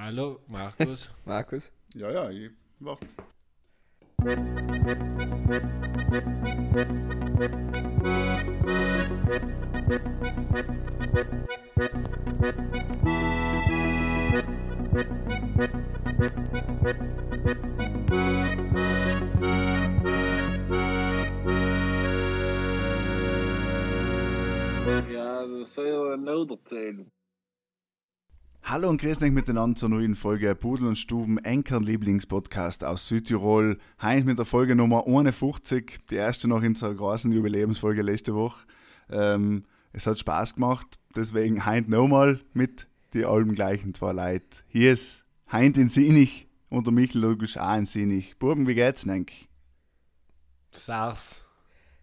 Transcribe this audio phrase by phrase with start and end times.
[0.00, 1.10] Hallo, Markus.
[1.24, 1.72] Markus?
[1.92, 3.08] Ja, ja, ich warte.
[25.10, 27.10] Ja, das soll ja noch erzählen.
[28.70, 33.78] Hallo und grüß euch miteinander zur neuen Folge Pudel und Stuben, Enkern Lieblingspodcast aus Südtirol.
[34.02, 38.66] Heute mit der Folge Nummer 51, die erste noch in unserer großen Jubiläumsfolge letzte Woche.
[39.08, 44.58] Ähm, es hat Spaß gemacht, deswegen heute nochmal mit die allem gleichen zwei Leuten.
[44.66, 48.38] Hier ist Heint in Sinich und der Michel logisch auch in Sinich.
[48.38, 49.32] Burgen, wie geht's, denk?
[50.72, 51.42] SARS.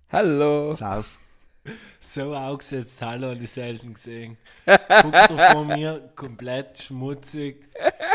[0.09, 0.71] Hallo.
[0.71, 1.19] Saus.
[1.99, 4.37] So aufgesetzt, hallo, ich selten gesehen.
[4.65, 7.65] Guckt er vor mir, komplett schmutzig,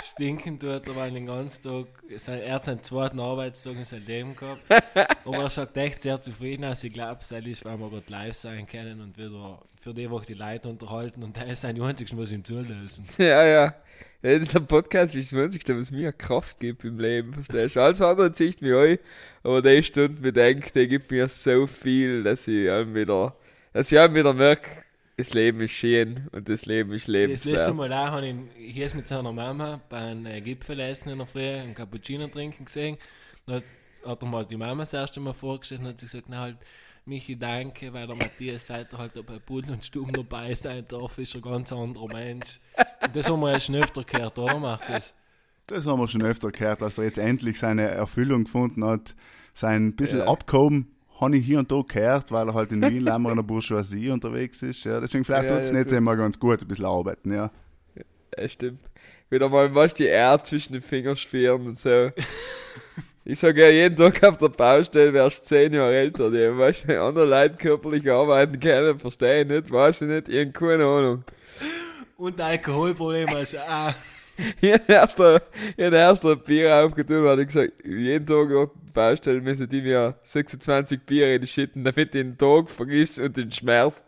[0.01, 1.87] stinkend tut er, weil den ganzen Tag,
[2.19, 4.62] sein, er hat seinen zweiten Arbeitstag in seinem Leben gehabt.
[5.25, 6.84] Aber er sagt echt sehr zufrieden aus.
[6.84, 10.27] Ich glaube, es ist, weil wir gerade live sein können und wieder für die Woche
[10.27, 13.05] die Leute unterhalten und der ist ein einziges, was ihm zulösen.
[13.19, 13.75] Ja, ja.
[14.23, 17.81] Der Podcast ist das Einzige, was mir Kraft gibt im Leben, verstehst du?
[17.81, 18.99] Alles andere zieht mich ein,
[19.43, 23.35] aber die Stunde bedenkt, die gibt mir so viel, dass ich einem wieder,
[23.73, 24.69] dass ich einem wieder merke,
[25.17, 27.77] das Leben ist schön und das Leben ist Das letzte lebenswert.
[27.77, 31.75] Mal auch habe ich hier mit seiner Mama beim äh, Gipfelessen in der Früh einen
[31.75, 32.98] Cappuccino trinken gesehen.
[33.47, 33.65] Dann hat,
[34.05, 36.59] hat er mal die Mama das erste Mal vorgestellt und hat sie gesagt, na halt,
[37.11, 40.84] Michi, danke, weil der Matthias seit er halt da bei Pudel und Stuben dabei sein
[40.86, 42.61] darf, ist ein ganz anderer Mensch.
[43.02, 45.17] Und das haben wir ja schon öfter gehört, oder Markus?
[45.67, 49.17] Das haben wir schon öfter gehört, dass er jetzt endlich seine Erfüllung gefunden hat.
[49.55, 50.28] Sein bisschen Ja.
[50.28, 53.42] Abkommen habe ich hier und da gehört, weil er halt in Wien lämmer in der
[53.42, 54.84] Bourgeoisie unterwegs ist.
[54.84, 55.00] Ja.
[55.00, 55.97] Deswegen vielleicht Ja, tut es ja, nicht so.
[55.97, 57.33] immer ganz gut, ein bisschen arbeiten.
[57.33, 57.50] Ja.
[58.39, 58.78] Ja, stimmt.
[59.30, 62.12] Wieder mal was die Erde zwischen den Fingern schwirren und so.
[63.31, 67.01] Ich sage ja jeden Tag auf der Baustelle, wärst zehn Jahre älter, die weißt du,
[67.01, 71.24] andere Leute körperlich arbeiten können, verstehe ich nicht, weiß ich nicht, irgend keine Ahnung.
[72.17, 73.95] Und Alkoholproblem ist auch.
[74.63, 75.41] Ich hab erst ein-
[75.77, 79.68] ich hab erst ein Bier aufgetan und hab gesagt, jeden Tag auf der Baustelle müssen
[79.68, 84.02] die mir 26 Bier in die schütten, damit ich den Tag vergiss und den Schmerz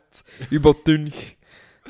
[0.50, 1.36] überdünch.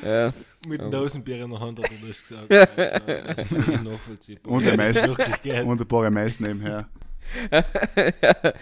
[0.05, 0.33] Ja.
[0.67, 0.83] mit Ja.
[0.87, 2.51] einem Dosenbier in der Hand hat er das gesagt.
[2.77, 4.51] Also, das ist nachvollziehbar.
[4.53, 5.63] Und das Mess.
[5.65, 6.89] Und ein paar MS nebenher.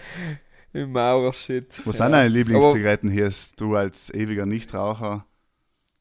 [0.72, 1.80] Im Maurer-Shit.
[1.84, 2.04] Was ja.
[2.04, 3.30] sind deine Lieblingszigaretten hier?
[3.56, 5.26] Du als ewiger Nichtraucher.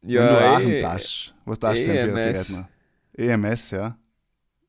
[0.03, 1.35] Ja, und du rauchen darfst.
[1.45, 2.47] Was darfst du denn für EMS.
[2.47, 2.67] Zigaretten?
[3.17, 3.97] EMS, ja.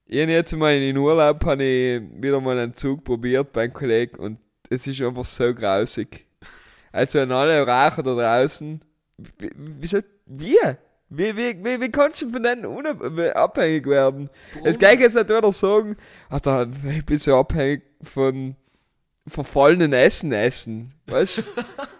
[0.06, 4.18] Ich hab jetzt mal in Urlaub hab ich wieder mal einen Zug probiert beim Kollegen
[4.18, 4.38] und
[4.68, 6.26] es ist einfach so grausig.
[6.90, 8.82] Also an alle Raucher da draußen,
[9.38, 10.58] wie, wie, wie?
[11.14, 14.30] Wie, wie, wie, wie kannst du von denen unab- abhängig werden?
[14.64, 15.96] Es kann jetzt nicht wieder sagen,
[16.30, 18.56] ach, da, ich bin so abhängig von
[19.28, 20.88] verfallenen Essen essen.
[21.06, 21.42] Weißt du?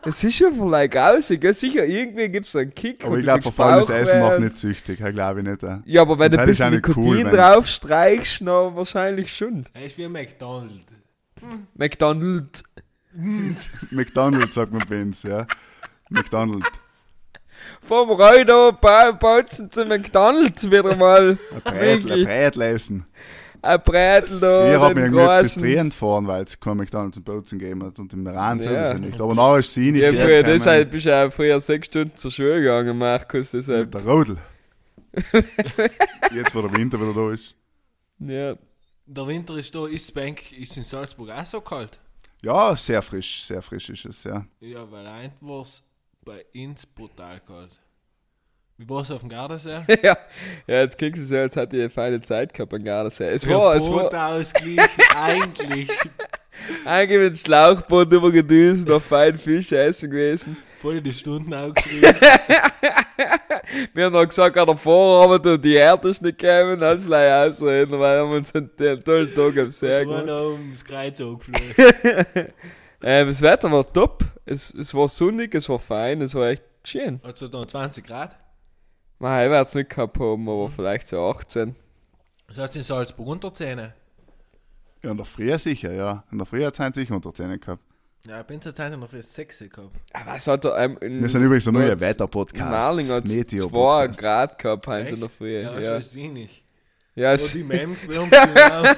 [0.04, 1.44] Es ist schon vielleicht grausig.
[1.44, 3.04] Ja, sicher, irgendwie gibt es einen Kick.
[3.04, 4.98] Aber ich glaube, verfallenes Essen macht nicht süchtig.
[4.98, 5.62] Ja, glaube ich nicht.
[5.62, 5.80] Ja.
[5.84, 9.64] Ja, aber wenn du ein das bisschen nicht cool, Nikotin wenn- draufstreichst, dann wahrscheinlich schon.
[9.74, 10.92] Er ist wie ein McDonald's.
[11.76, 12.64] McDonald's.
[13.90, 15.46] McDonald's sagt man bei uns, ja.
[16.10, 16.68] McDonald's.
[17.82, 21.37] Vom Reuter ba bautzen zu McDonald's wieder mal.
[21.53, 22.25] Ein Brätl, ein?
[22.25, 23.06] Brätl essen.
[23.60, 27.59] Ein Brätel da, hat den mich irgendwie frustrierend gefahren, weil es kein McDonalds und Bozen
[27.59, 27.98] gegeben hat.
[27.98, 28.88] Und im Iran Ja.
[28.88, 29.20] sowieso nicht.
[29.20, 32.16] Aber nachher ist sie nicht Ja, früher, gekommen deshalb bist du auch früher sechs Stunden
[32.16, 33.91] zur Schule gegangen, Markus, Mit deshalb.
[33.93, 34.37] der Rodel.
[36.34, 37.54] Jetzt, wo der Winter wieder da ist.
[38.19, 38.54] Ja.
[39.06, 41.99] Der Winter ist da, ist Bank, ist in Salzburg auch so kalt?
[42.43, 44.44] Ja, sehr frisch, sehr frisch ist es, ja.
[44.60, 45.82] Ja, weil ein war es
[46.24, 47.78] bei uns brutal kalt.
[48.78, 49.80] Wie war es auf dem Gardasee?
[50.02, 50.16] ja.
[50.66, 53.28] ja, jetzt kriegst du es ja, als ich eine feine Zeit gehabt an Gardasee.
[53.28, 55.88] Es Für war, es war Bootausgleich eigentlich.
[56.84, 60.56] eigentlich mit dem Schlauchboot übergedüst, noch fein Fisch essen gewesen.
[60.78, 62.16] Voll die Stunden aufgeschrieben.
[63.94, 67.48] Wir haben noch gesagt, an der Vorarbeit und die Erde ist nicht gekommen, als gleich
[67.48, 70.26] ausreden, weil wir haben uns einen tollen Tag am See Wir gemacht.
[70.26, 72.52] waren ums Kreuz angeflogen.
[73.02, 74.25] Ähm, das Wetter war top.
[74.44, 77.20] Es, es war sonnig, es war fein, es war echt schön.
[77.25, 78.37] Hat es da 20 Grad?
[79.19, 81.76] Nein, ich werde es nicht gehabt haben, aber vielleicht so 18.
[82.49, 83.78] Das hat in Salzburg unter 10.
[83.78, 86.25] Ja, in der Früh sicher, ja.
[86.31, 87.82] In der Früh hat es sicher unter 10 gehabt.
[88.26, 89.90] Ja, ich bin zur Zeit noch für 6 gehabt.
[90.12, 93.10] Aber es hat ähm, in, Wir sind übrigens ein neuer in Marling Wetterpodcast.
[93.10, 94.19] hat es 2 Meteo-Podcast.
[94.20, 95.28] Grad gehabt heute in der?
[95.28, 95.60] Früh.
[95.62, 96.64] Ja, Ja, schon sinnig.
[97.14, 98.59] Ja, Wo die Mem gewürmt sind.
[98.59, 98.97] auch.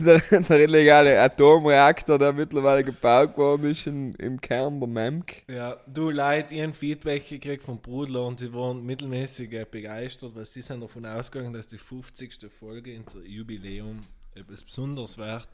[0.00, 5.42] der, der illegale Atomreaktor, der mittlerweile gebaut worden ist in, im Kern der MEMK.
[5.48, 10.44] Ja, du Leute, ihren Feedback gekriegt vom Brudler und sie waren mittelmäßig äh, begeistert, weil
[10.44, 12.46] sie sind davon ausgegangen, dass die 50.
[12.60, 13.98] Folge in der Jubiläum
[14.36, 15.48] etwas Besonderes wird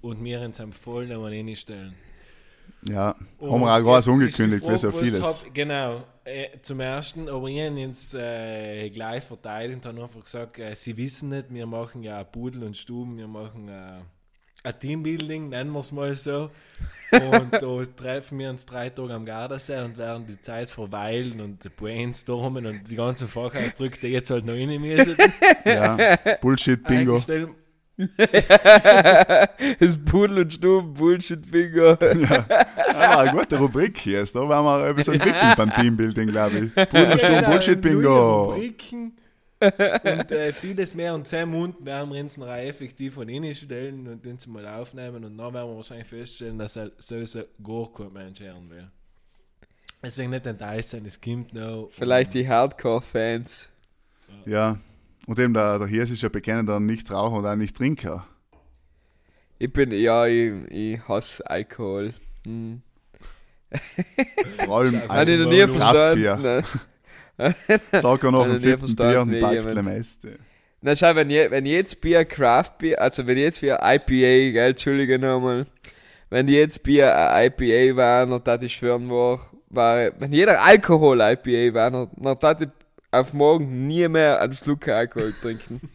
[0.00, 1.94] und wir uns am voll noch reinstellen.
[2.88, 5.22] Ja, Und haben wir auch groß jetzt ist die angekündigt, wie so was vieles.
[5.22, 10.58] Hab, genau, äh, zum ersten, aber ich habe jetzt äh, gleich verteidigt und einfach gesagt,
[10.58, 14.00] äh, sie wissen nicht, wir machen ja Pudel und Stuben, wir machen äh,
[14.62, 16.50] ein Teambuilding, nennen wir es mal so.
[17.12, 21.76] Und da treffen wir uns drei Tage am Gardasee und werden die Zeit verweilen und
[21.76, 25.16] brainstormen und die ganzen Fachausdrücke, die jetzt halt noch rein müssen.
[25.64, 27.18] Ja, Bullshit-Bingo.
[29.80, 31.98] Das Pudel und Stuben, Bullshit-Finger.
[32.98, 34.24] Ah, eine gute Rubrik hier.
[34.24, 36.74] Da werden wir etwas entwickeln beim Teambuilding, glaube ich.
[36.74, 36.90] Bullshit,
[37.20, 38.44] Genau, neue Bullshit-Bingo.
[38.44, 39.12] Rubriken
[39.60, 41.14] und äh, vieles mehr.
[41.14, 45.24] Und zehn Minuten werden wir uns noch effektiv von innen stellen und uns mal aufnehmen.
[45.24, 48.88] Und dann werden wir wahrscheinlich feststellen, dass er sowieso gar kein Mensch hören will.
[50.02, 51.88] Deswegen nicht enttäuscht sein, es kommt noch.
[51.90, 53.68] Vielleicht die Hardcore-Fans.
[54.46, 54.78] Ja.
[55.28, 58.26] Und eben der, der Hirs ist ja bekennender Nichtraucher und auch Nicht-Trinker.
[59.58, 62.14] Ich bin, ja, ich, ich hasse Alkohol.
[62.46, 62.80] Hm.
[64.64, 66.64] Vor allem Habe ich noch nie verstanden.
[67.92, 70.38] Sag er noch ein siebten Bier und packt jemand- der meiste.
[70.80, 74.70] Na schau, wenn, je, wenn jetzt Bier Craft Bier, also wenn jetzt wir IPA, gell,
[74.70, 75.66] entschuldige nochmal,
[76.30, 81.20] wenn jetzt Bier ein IPA waren, und das ich schwören war, war, wenn jeder Alkohol
[81.20, 82.68] IPA war, dann, dann tat ich
[83.10, 85.80] auf morgen nie mehr einen Schluck Alkohol trinken.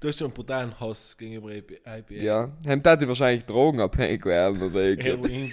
[0.00, 2.02] Du hast schon einen brutalen Hass gegenüber IPA.
[2.10, 5.52] ja, dann tat ich wahrscheinlich drogenabhängig werden oder irgendwie.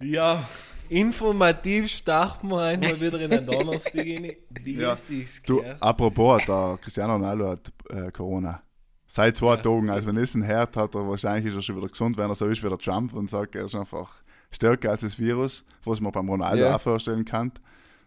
[0.00, 0.46] ja,
[0.90, 4.92] informativ starten wir einmal wieder in den Donnerstag rein, wie Ja.
[4.92, 5.82] es sich Du, gehört.
[5.82, 8.60] apropos, der Cristiano Ronaldo hat äh, Corona.
[9.06, 9.88] Seit zwei Tagen.
[9.90, 12.34] Also wenn es ein Herd hat, er wahrscheinlich ist er schon wieder gesund, wenn er
[12.34, 14.10] so ist wie der Trump und sagt, er ist einfach
[14.50, 16.76] stärker als das Virus, was man beim Ronaldo Ja.
[16.76, 17.52] auch vorstellen kann.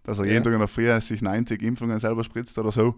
[0.08, 0.32] Dass er Ja.
[0.32, 2.96] jeden Tag in der Früh sich 90 Impfungen selber spritzt oder so.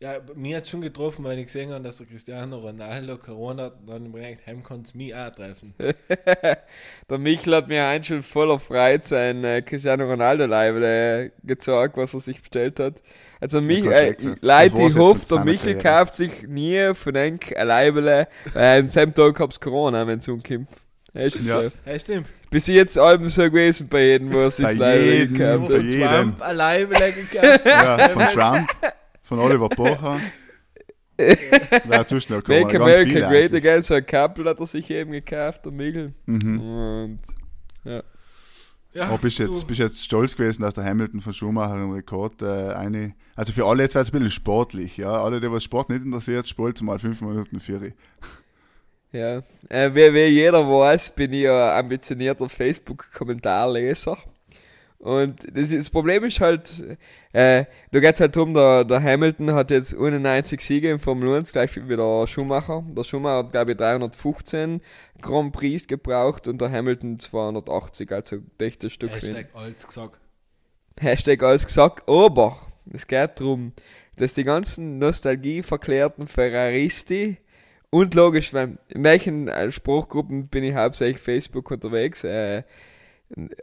[0.00, 3.74] Ja, mir hat schon getroffen, weil ich gesehen habe, dass der Cristiano Ronaldo Corona hat.
[3.86, 5.74] Dann habe ich gedacht, heim kann es mich auch treffen.
[7.08, 11.96] Der Michel hat mir ein schon voller Freude sein äh, Cristiano Ronaldo Live äh, gezeigt,
[11.96, 13.00] was er sich bestellt hat.
[13.38, 14.16] Also mich, äh.
[14.40, 15.82] Leute, ich hoffe, der Michel Karriere.
[15.82, 20.26] kauft sich nie von Enk ein Leibele, weil am selben Tag hab's Corona, wenn es
[20.26, 20.68] umkommt.
[21.14, 21.62] Ja, ist Ja.
[21.86, 22.26] Ja, stimmt.
[22.50, 25.82] Bis jetzt allem so gewesen bei jedem, wo er sich Leibele jedem, gekauft bei hat.
[25.84, 26.08] jedem.
[26.08, 27.62] Trump alleine gekauft.
[27.66, 28.68] Ja, von Trump,
[29.22, 30.20] von Oliver Pocher.
[31.16, 32.62] Wer tust du noch kommen?
[32.62, 33.64] Make America Great eigentlich.
[33.64, 36.14] Again, so ein Couple hat er sich eben gekauft, der Michel.
[36.26, 36.60] Mhm.
[36.60, 37.20] Und
[37.84, 38.02] Ja,
[39.04, 42.42] Aber bist du jetzt, bist jetzt stolz gewesen, dass der Hamilton von Schumacher einen Rekord
[42.42, 43.14] äh, eine.
[43.34, 45.22] Also für alle jetzt wäre es ein bisschen sportlich, ja.
[45.22, 47.92] Alle, die was Sport nicht interessiert, spult mal fünf Minuten für
[49.12, 54.16] Ja, äh, wie, wie jeder weiß, bin ich ein ambitionierter Facebook-Kommentarleser.
[55.02, 56.80] Und das, das Problem ist halt,
[57.32, 61.34] äh, da geht es halt darum, der, der Hamilton hat jetzt 91 Siege im Formel
[61.34, 62.84] 1, gleich wie der Schumacher.
[62.88, 64.80] Der Schumacher hat, glaube ich, 315
[65.20, 69.10] Grand Prix gebraucht und der Hamilton 280, also echt ein Stück.
[69.10, 70.20] Hashtag alles gesagt.
[71.00, 72.56] Hashtag alles gesagt, aber
[72.92, 73.72] es geht darum,
[74.16, 77.38] dass die ganzen nostalgieverklärten Ferraristi
[77.92, 82.62] und logisch, weil in welchen äh, Spruchgruppen bin ich hauptsächlich Facebook unterwegs, äh,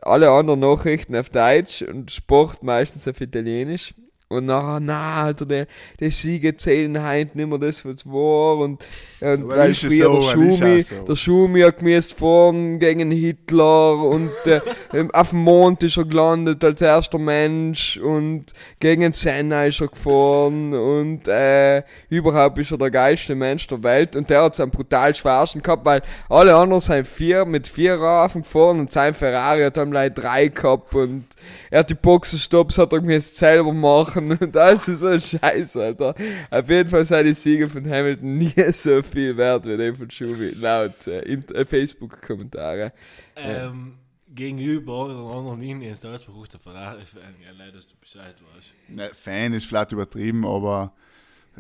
[0.04, 3.96] alle anderen Nachrichten auf Deutsch und Sport meistens auf Italienisch.
[4.31, 5.65] Und nachher, na, Alter, die,
[6.00, 8.58] die Siege zählen heute nicht mehr das, was war.
[8.58, 8.80] Und,
[9.22, 10.96] und weil früher so, der Schumi, so.
[11.03, 14.62] der Schumi hat gemäßt fahren gegen Hitler und äh,
[15.13, 20.75] auf dem Mond ist er gelandet als erster Mensch und gegen Senna ist er gefahren
[20.75, 25.15] und äh, überhaupt ist er der geilste Mensch der Welt und der hat seinen brutal
[25.15, 29.77] schwersten gehabt, weil alle anderen sind vier mit vier Rafen gefahren und sein Ferrari hat
[29.77, 31.25] dann gleich drei gehabt und
[31.72, 35.76] er hat die Boxenstops hat er gemäßt selber machen und alles ist so ein Scheiß,
[35.78, 36.16] Alter.
[36.50, 40.10] Auf jeden Fall sind die Siege von Hamilton nie so viel wert wie die von
[40.10, 42.94] Schumi, laut äh, in- äh, Facebook-Kommentare.
[43.36, 43.96] Ähm,
[44.28, 47.36] gegenüber der anderen Linie ist das der Ferrari-Fan.
[47.44, 48.74] Ja, leider, dass du Bescheid weißt.
[48.90, 50.94] Ne, Fan ist vielleicht übertrieben, aber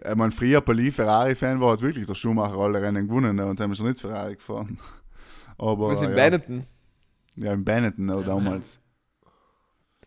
[0.01, 3.59] äh, mein früher Pali Ferrari-Fan war halt wirklich der Schumacher alle Rennen gewonnen ne, und
[3.59, 4.77] haben schon nicht Ferrari gefahren.
[5.57, 6.63] Aber Was in ja, Benetton?
[7.35, 8.79] ja, in Benetton ne, damals.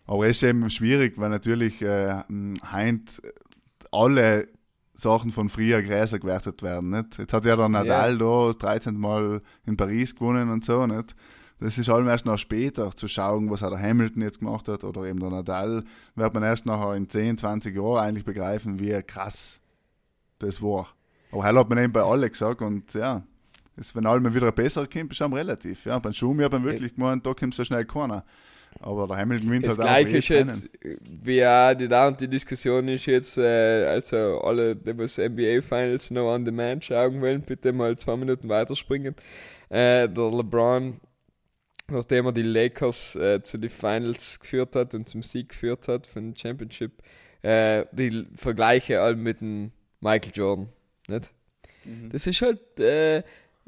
[0.06, 2.22] Aber es ist eben schwierig, weil natürlich äh,
[2.70, 3.22] heint
[3.90, 4.48] alle
[4.94, 6.90] Sachen von früher Gräser gewertet werden.
[6.90, 7.18] Nicht?
[7.18, 10.86] Jetzt hat ja der Nadal da 13 Mal in Paris gewonnen und so.
[10.86, 11.14] Nicht?
[11.60, 14.82] Das ist allem erst noch später zu schauen, was auch der Hamilton jetzt gemacht hat
[14.82, 15.84] oder eben der Nadal,
[16.16, 19.60] wird man erst nachher in 10, 20 Jahren eigentlich begreifen, wie krass
[20.40, 20.88] das war.
[21.30, 23.22] Aber heute hat man eben bei alle gesagt und ja,
[23.76, 25.86] das, wenn allem wieder besser kommt, ist es relativ.
[25.86, 28.24] Ja, beim Schumi hat man wirklich gemeint, da kommt so schnell keiner.
[28.80, 30.70] Aber der Hamilton gewinnt Das halt auch gleiche ist jedes jetzt,
[31.24, 35.62] wie auch die, da und die Diskussion ist jetzt, äh, also alle, die was NBA
[35.62, 39.14] Finals noch on demand schauen wollen, bitte mal zwei Minuten weiterspringen.
[39.68, 41.00] Äh, der LeBron,
[41.88, 46.06] nachdem er die Lakers äh, zu den Finals geführt hat und zum Sieg geführt hat
[46.06, 47.02] von Championship,
[47.42, 50.68] äh, die Vergleiche all mit dem Michael Jordan.
[51.08, 51.30] Nicht?
[52.12, 53.22] Das ist halt, äh,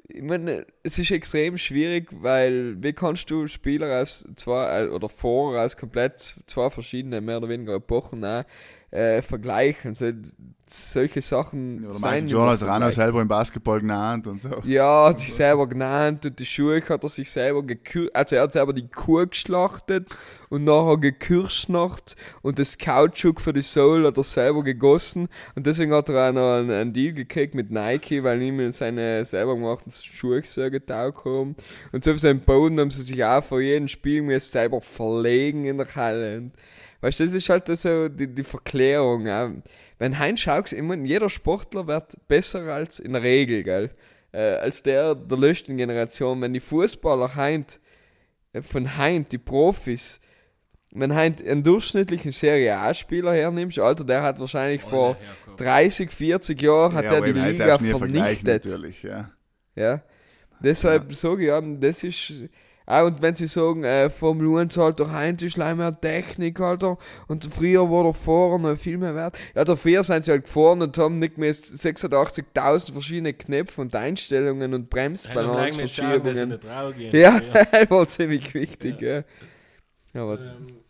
[0.08, 5.08] ich meine, es ist extrem schwierig, weil wie kannst du Spieler aus zwei äh, oder
[5.08, 8.44] Fahrer aus komplett zwei verschiedene, mehr oder weniger Epochen auch,
[8.94, 9.94] äh, vergleichen?
[9.94, 10.10] So,
[10.66, 12.92] solche Sachen Oder sein noch vergleichbar.
[12.92, 14.48] selber im Basketball genannt und so.
[14.64, 18.42] Ja, hat sich selber genannt und die Schuhe hat er sich selber gekürt, also er
[18.42, 20.08] hat selber die Kuh geschlachtet
[20.48, 25.92] und nachher gekürschnacht und das Kautschuk für die Soul hat er selber gegossen und deswegen
[25.92, 29.92] hat er auch noch einen, einen Deal gekriegt mit Nike, weil ihm seine selber gemachten
[29.92, 31.56] Schuhe so getaugt haben
[31.92, 35.66] und so auf seinem Boden haben sie sich auch vor jedem Spiel müssen selber verlegen
[35.66, 36.52] in der Halle und
[37.04, 39.50] weißt du, das ist halt so die, die Verklärung, auch.
[39.98, 43.90] wenn Heinz schaut, ich meine, jeder Sportler wird besser als in der Regel, gell?
[44.32, 46.40] Äh, als der der letzten Generation.
[46.40, 47.78] Wenn die Fußballer heint,
[48.52, 50.18] äh, von heint, die Profis,
[50.92, 55.16] wenn heint einen durchschnittlichen Serie A-Spieler hernimmst, Alter, der hat wahrscheinlich vor
[55.56, 58.64] 30, 40 Jahren hat Ja, er aber die Liga vernichtet.
[58.64, 59.30] natürlich, ja.
[59.76, 60.02] Ja.
[60.60, 62.32] Deshalb sage ich, ja, das ist.
[62.86, 66.98] Auch und wenn sie sagen, äh, Formel 1 halt doch leider mehr Technik, Alter,
[67.28, 69.38] und früher war der Fahrer noch viel mehr wert.
[69.54, 74.74] Ja, dafür sind sie halt gefahren und haben nicht mehr 86.000 verschiedene Knöpfe und Einstellungen
[74.74, 76.52] und Bremsbalanceverschiebungen.
[76.52, 77.16] rausgehen.
[77.16, 77.40] Ja,
[77.72, 79.24] das war ziemlich wichtig, ja.
[80.12, 80.80] Aber, Ähm,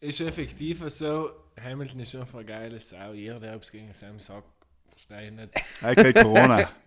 [0.00, 1.30] ist effektiv so,
[1.62, 3.12] Hamilton ist einfach ein geiles Sau.
[3.12, 4.48] Jeder, der es gegen Sam sagt,
[4.90, 5.50] verstehe ich nicht.
[5.82, 6.68] Okay, Corona.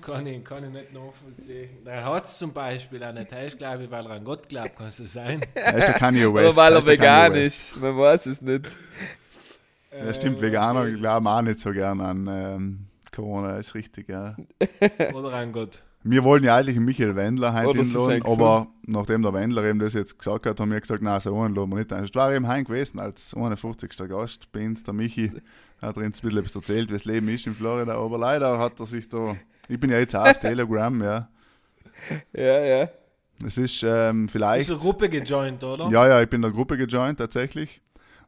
[0.00, 1.70] Kann ich, kann ich nicht nachvollziehen.
[1.84, 3.32] Der hat es zum Beispiel auch nicht.
[3.32, 5.40] Er ist, glaube ich, weil er an Gott glaubt, kann es sein.
[5.54, 6.48] Er ist der Kanye West.
[6.48, 8.68] oder weil er vegan ist, man weiß es nicht.
[9.90, 14.36] Ja, stimmt, Veganer glauben auch nicht so gern an ähm, Corona, ist richtig, ja.
[15.14, 15.82] Oder an Gott.
[16.04, 19.80] Wir wollen ja eigentlich einen Michael Wendler heute sie einladen, aber nachdem der Wendler eben
[19.80, 22.04] das jetzt gesagt hat, haben wir gesagt, nein, so einen laden wir nicht ein.
[22.04, 23.90] Es war eben heim gewesen als 51.
[24.08, 25.32] Gast bei uns, der Michi,
[25.82, 28.58] hat er uns ein bisschen etwas erzählt, wie das Leben ist in Florida, aber leider
[28.58, 29.36] hat er sich da,
[29.68, 31.28] ich bin ja jetzt auch auf Telegram, ja.
[32.32, 32.88] Ja, ja.
[33.44, 34.68] Es ist ähm, Ist vielleicht...
[34.70, 35.88] eine Gruppe gejoint, oder?
[35.90, 37.80] Ja, ja, ich bin der Gruppe gejoint tatsächlich.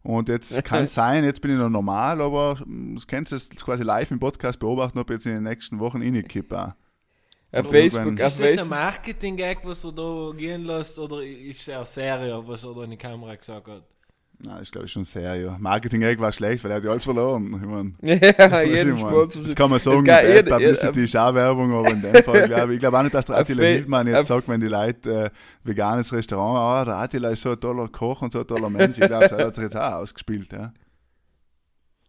[0.02, 3.36] Und jetzt kann es sein, jetzt bin ich noch normal, aber mm, das kannst du
[3.36, 6.58] jetzt quasi live im Podcast beobachten, ob ich jetzt in den nächsten Wochen reinkippe.
[6.58, 6.72] auch.
[7.52, 8.68] Auf Oder Facebook, wenn- auf Ist das ein.
[8.68, 12.96] Marketing-Gag, was er da gehen lässt, oder ist er Serie, was er da in die
[12.96, 13.82] Kamera gesagt hat?
[14.42, 15.56] Nein, das ist glaube ich schon sehr, ja.
[15.58, 17.52] Marketing-Egg war schlecht, weil er hat ja alles verloren.
[17.60, 19.28] Ich mein, Ja, jeden ich mein.
[19.44, 22.68] Jetzt kann man sagen, Bad jeder- Publicity ist auch Werbung, aber in dem Fall glaube
[22.72, 25.30] ich, ich glaube auch nicht, dass der Attila Hildmann jetzt sagt, wenn die Leute äh,
[25.62, 28.98] veganes Restaurant, ah, der Attila ist so ein toller Koch und so ein toller Mensch.
[28.98, 30.72] Ich glaube, das hat sich jetzt auch ausgespielt, ja.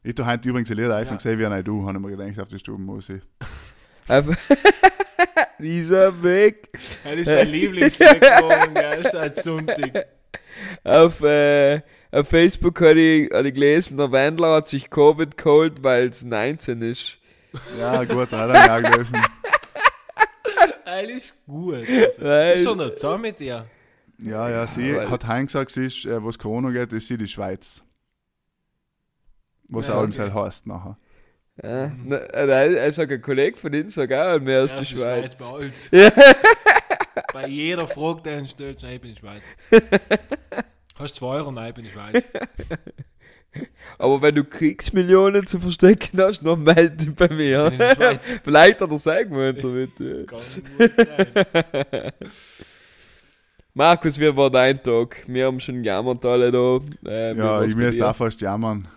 [0.04, 1.18] Ich tue heute übrigens ein Lied einfach Ja.
[1.18, 3.22] gesehen, wie ein du, habe ich mir gedacht, auf die Stubenmusik.
[4.08, 4.26] Auf
[5.60, 6.70] Dieser Weg.
[7.04, 10.06] Das ist dein Lieblingslied geworden, gell, seit Sonntag.
[10.84, 11.82] Auf, äh,
[12.12, 16.24] auf Facebook habe ich, hab ich gelesen, der Wendler hat sich Covid geholt, weil es
[16.24, 17.18] 19 ist.
[17.80, 19.18] Ja, gut, hat er auch gelesen.
[20.86, 21.88] Alles gut.
[22.20, 23.66] Weil, Ist er noch zusammen mit dir?
[24.20, 27.18] Ja, ja, sie weil- hat heim gesagt, sie ist, äh, was Corona geht, ist sie
[27.18, 27.84] die Schweiz.
[29.68, 30.22] Was Ja, auch okay.
[30.22, 30.34] okay.
[30.34, 30.98] heißt nachher.
[31.64, 34.90] ja, na, äh, also ein Kollege von ihnen sagt auch, mehr als Ja, die ist
[34.92, 35.36] Schweiz.
[35.36, 35.90] bei uns.
[35.92, 36.12] Ja.
[37.34, 39.44] Bei jeder Frage, der ihn stellt, nein, ich bin in Schweiz.
[40.98, 41.52] Hast zwei Euro?
[41.52, 42.24] Nein, ich bin in Schweiz.
[43.98, 47.64] Aber wenn du Kriegsmillionen zu verstecken hast, noch melde dich bei mir.
[47.66, 48.32] Ich bin in der Schweiz.
[48.44, 49.92] Vielleicht hat er sein gemeint damit.
[50.00, 50.24] ja.
[50.26, 50.40] Kann
[50.78, 50.92] gut
[51.92, 52.12] sein.
[53.74, 55.24] Markus, wie war dein Tag?
[55.28, 56.80] Wir haben schon gejammert alle da.
[57.10, 58.88] Äh, Ja, ich müsste auch fast jammern.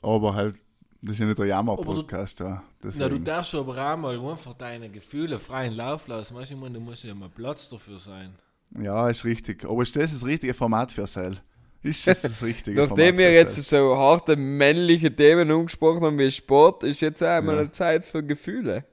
[0.00, 0.54] Aber halt,
[1.00, 2.62] das ist ja nicht der Jammer-Podcast, ja.
[2.96, 6.34] Na, du darfst aber auch mal einfach deine Gefühle freien Lauf lassen.
[6.36, 8.34] Weißt du, ich meine, da muss ja mal Platz dafür sein.
[8.78, 9.64] Ja, ist richtig.
[9.64, 11.42] Aber ist das das richtige Format für Seil?
[11.82, 13.80] Ist das das richtige Nachdem Format wir jetzt Seil?
[13.80, 17.60] so harte männliche Themen angesprochen haben wie Sport, ist jetzt auch einmal Ja.
[17.60, 18.84] eine Zeit für Gefühle.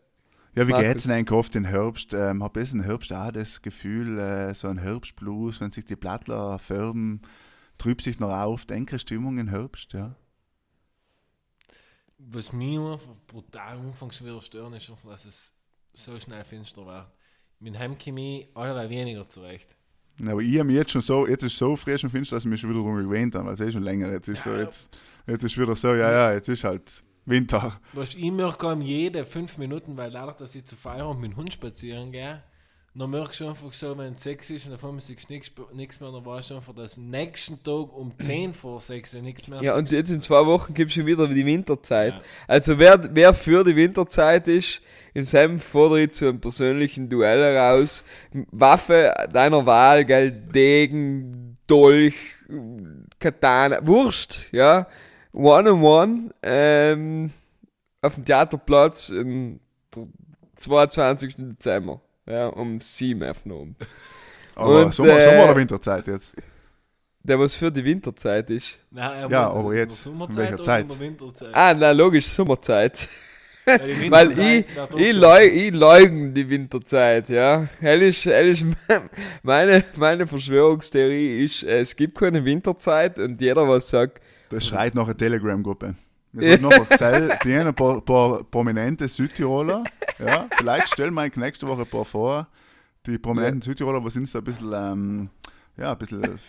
[0.55, 0.87] Ja, wie Markus.
[0.87, 2.13] geht's denn eigentlich oft im Herbst?
[2.13, 5.95] Ähm, hab ich im Herbst auch das Gefühl, äh, so ein Herbstblues, wenn sich die
[5.95, 7.21] Blattler färben,
[7.77, 10.15] trübt sich noch auf, denke Stimmung im Herbst, ja.
[12.17, 12.79] Was mich
[13.27, 15.53] brutal anfangs wieder stören ist, dass es
[15.93, 17.07] so schnell finster wird.
[17.59, 19.75] Mit Heimchemie allerweil weniger zurecht.
[20.19, 22.43] Ja, aber ich habe mich jetzt schon so, jetzt ist so frisch und finster, dass
[22.45, 24.49] ich mich schon wieder drum gewöhnt habe, weil es eh schon länger jetzt ist so,
[24.51, 24.61] Ja.
[24.61, 24.97] jetzt,
[25.27, 27.79] jetzt ist wieder so, ja, ja, jetzt ist halt Winter.
[27.93, 31.53] Was ich merke, jede fünf Minuten, weil dadurch, dass ich zu Feierabend mit dem Hund
[31.53, 32.41] spazieren gehe,
[32.95, 35.33] dann merkst du einfach so, wenn es sechs ist und auf einmal siehst du
[35.73, 39.61] nichts mehr, dann weißt du einfach, dass nächsten Tag um 10 vor sechs nichts mehr
[39.61, 42.13] Ja, und jetzt in zwei Wochen gibt es schon wieder die Winterzeit.
[42.13, 42.21] Ja.
[42.47, 44.81] Also wer, wer für die Winterzeit ist,
[45.13, 48.03] in seinem fordere zu einem persönlichen Duell heraus.
[48.51, 52.15] Waffe deiner Wahl, gell, Degen, Dolch,
[53.19, 54.87] Katana, Wurst, ja.
[55.33, 57.31] One-on-one, ähm,
[58.01, 59.59] auf dem Theaterplatz am
[60.55, 61.35] 22.
[61.37, 63.75] Dezember, ja, um 7 Uhr oben.
[64.55, 66.35] Aber Und, Sommer, äh, Sommer oder Winterzeit jetzt?
[67.23, 68.79] Der, was für die Winterzeit ist.
[68.91, 70.63] Nein, Ja, aber in der jetzt, in Sommerzeit welcher oder
[71.33, 71.53] Zeit?
[71.53, 73.07] Ah, na logisch, Sommerzeit.
[73.65, 77.67] Weil, die Weil ich, ich, leug, ich leugne die Winterzeit, ja.
[77.79, 78.25] Hell ist
[79.43, 85.05] meine, meine Verschwörungstheorie ist, es gibt keine Winterzeit und jeder, was sagt, Das schreit nach
[85.05, 85.95] einer Telegram-Gruppe.
[86.31, 89.83] Wir sollten noch erzählen, die ein paar, paar prominente Südtiroler.
[90.19, 92.47] Ja, vielleicht stellen wir nächste Woche ein paar vor.
[93.05, 95.29] Die prominenten Südtiroler, was uns da ein bisschen, ähm,
[95.77, 96.39] ja, ein bisschen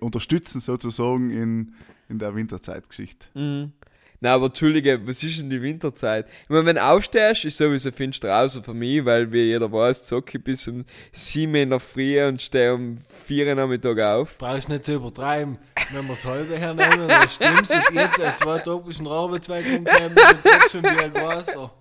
[0.00, 1.74] unterstützen sozusagen in,
[2.08, 3.26] in der Winterzeitgeschichte.
[3.34, 3.72] mhm.
[4.20, 6.26] Na, aber Entschuldige, was ist denn die Winterzeit?
[6.42, 10.04] Ich meine, wenn du aufstehst, ist sowieso finster außer für mich, weil wie jeder weiß,
[10.04, 14.36] zocke ich bis um 7 in der Früh und stehe um 4 Uhr Nachmittag auf.
[14.38, 15.58] Brauchst nicht zu übertreiben.
[15.90, 17.74] Wenn wir das halbe hernehmen, dann stimmt's.
[17.92, 21.72] Jetzt, seit zwei in der Arbeitswelt umgekommen und jetzt schon wie ein Wasser.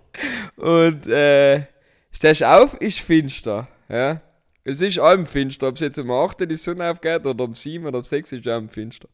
[0.56, 1.64] Und äh,
[2.12, 3.68] stehst auf, ist finster.
[3.90, 4.22] Ja?
[4.64, 7.54] Es ist allem finster, ob es jetzt um 8 Uhr die Sonne aufgeht oder um
[7.54, 9.10] 7 oder um 6 ist allem finster.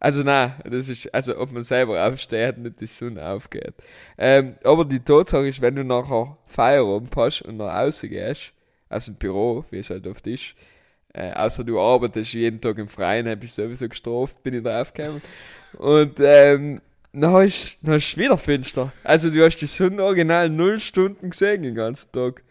[0.00, 3.74] Also nein, das ist, also ob man selber aufsteht, nicht die Sonne aufgeht.
[4.18, 8.52] Ähm, aber die Tatsache ist, wenn du nachher Feierabend hast und nach Hause gehst,
[8.88, 10.54] aus dem Büro, wie es halt oft ist,
[11.14, 15.22] äh, außer du arbeitest jeden Tag im Freien, hab ich sowieso gestraft, bin ich draufgekommen.
[15.78, 16.80] Und ähm,
[17.12, 18.92] dann ist, dann ist wieder finster.
[19.04, 22.42] Also du hast die Sonne original null Stunden gesehen den ganzen Tag.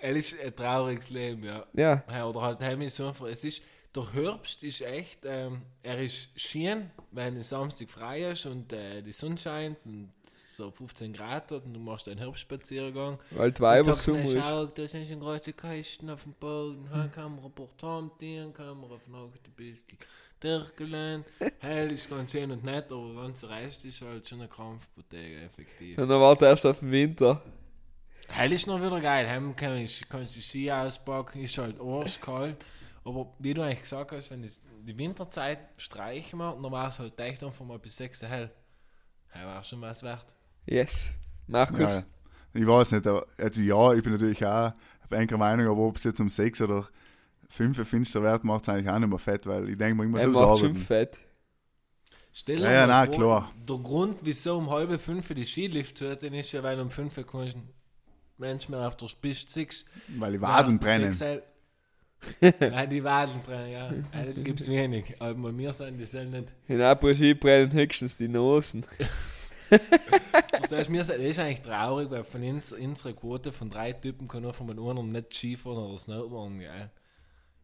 [0.00, 1.64] Es ist ein trauriges Leben, ja.
[1.74, 2.04] Ja.
[2.10, 3.62] Ja, Oder halt heim ist so einfach, es ist,
[3.98, 9.02] der Herbst ist echt, ähm, er ist schön, wenn es Samstag frei ist und äh,
[9.02, 13.18] die Sonne scheint und so 15 Grad hat und du machst einen Herbstspaziergang.
[13.30, 14.38] Weil die Weiber Sommer "Na, ist.
[14.44, 18.90] Schau, da sind schon große Kästen auf dem Boden, hier kann man Tomtieren, kann man
[18.92, 19.98] auf Nacht ein bisschen
[20.40, 21.26] durchgelernt.
[21.60, 25.40] Hell ist ganz schön und nett, aber wenn es Rest ist, halt schon eine Krampfbotega,
[25.40, 25.98] effektiv.
[25.98, 27.42] Und dann warte erst auf den Winter.
[28.28, 29.28] Hell ist noch wieder geil.
[29.28, 32.56] Heim kann ich, kannst du Ski auspacken, ist halt arschkalt.
[33.04, 36.98] Aber wie du eigentlich gesagt hast, wenn es die Winterzeit streichen wir, dann war es
[36.98, 38.50] halt echt einfach mal bis 6 Uhr hell.
[39.28, 40.26] Hell war schon was wert.
[40.66, 41.10] Yes.
[41.46, 41.78] Markus.
[41.78, 42.02] Ja,
[42.52, 44.72] ich weiß nicht, aber also ja, ich bin natürlich auch
[45.04, 46.88] auf einer Meinung, aber ob es jetzt um 6 oder
[47.48, 50.10] 5 finster wird, macht es eigentlich auch nicht mehr fett, weil ich denke mal, ich
[50.10, 50.84] muss er sowieso macht schon arbeiten.
[50.84, 51.18] fett.
[52.32, 53.52] Stell Ja, ja, mal nein, vor, klar.
[53.68, 57.14] Der Grund, wieso um halb fünf die Skilift zu hat, ist ja, weil um fünf
[57.26, 57.62] kannst du
[58.36, 59.86] Mensch mehr auf der Spitze siehst.
[60.16, 61.12] Weil die Waden brennen.
[62.40, 63.88] Nein, die Waden brennen, ja.
[64.12, 65.14] Äh, Da gibt es wenig.
[65.20, 66.48] Aber bei mir sind die sind nicht.
[66.66, 68.84] In Après-Ski brennen höchstens die Nosen.
[69.68, 73.92] Verstehst du, mir ist- das ist eigentlich traurig, weil von uns, unserer Quote von drei
[73.92, 76.90] Typen kann nur von einer nicht Skifahren oder Snowboarden, gell?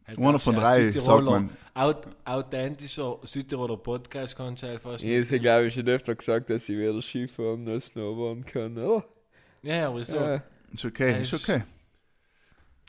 [0.07, 1.49] Halt Einer von drei, sagt man.
[1.73, 6.49] Aut authentischer Südtiroler Podcast kannst du halt fast Ich habe, glaube ich, schon öfter gesagt,
[6.51, 9.03] dass ich weder Skifahren noch Snowboarden kann, oder?
[9.63, 10.17] Ja, ja, wieso?
[10.17, 10.43] Ja.
[10.71, 11.63] Ist okay, ist- okay.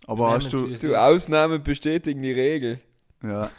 [0.07, 0.95] Aber hast du, Du.
[0.97, 2.81] Ausnahmen bestätigen die Regel.
[3.23, 3.51] ja,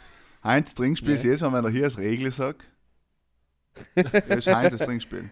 [0.42, 1.30] Heinz Trinkspiel ist Ja.
[1.30, 2.64] jedes Mal, wenn er hier das Regel sagt.
[3.94, 5.30] Das ist Heinz das Trinkspiel.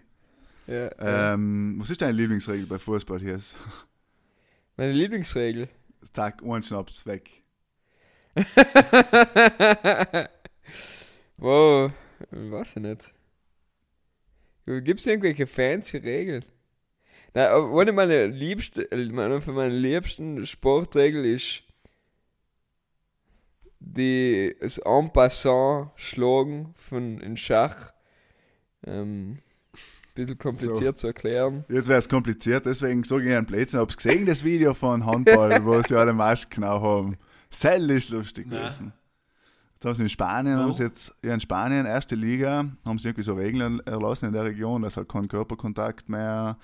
[0.67, 1.33] Ja, ja.
[1.33, 3.39] Ähm, was ist deine Lieblingsregel bei Fußball hier?
[4.75, 5.67] Meine Lieblingsregel.
[6.13, 7.29] Tag ein Schnaps weg.
[11.37, 11.91] wow,
[12.31, 13.13] weiß ich nicht.
[14.65, 16.43] Gibt es irgendwelche fancy Regeln?
[17.37, 21.61] Nein, eine meiner liebsten, eine von meinen liebsten Sportregeln ist
[23.79, 27.93] die, das En passant schlagen von in Schach.
[28.87, 29.37] Ähm,
[30.15, 31.63] bisschen kompliziert zu erklären.
[31.69, 33.81] Jetzt wäre es kompliziert, deswegen sage ich einen Blödsinn.
[33.81, 37.17] Hab's gesehen, das Video von Handball, wo sie alle Masken auch haben.
[37.51, 38.61] Sell ist lustig Nein.
[38.61, 38.93] gewesen.
[39.79, 43.09] Da haben sie in Spanien, haben sie jetzt, ja in Spanien, erste Liga, haben sie
[43.09, 46.57] irgendwie so Regeln erlassen in der Region, dass halt kein Körperkontakt mehr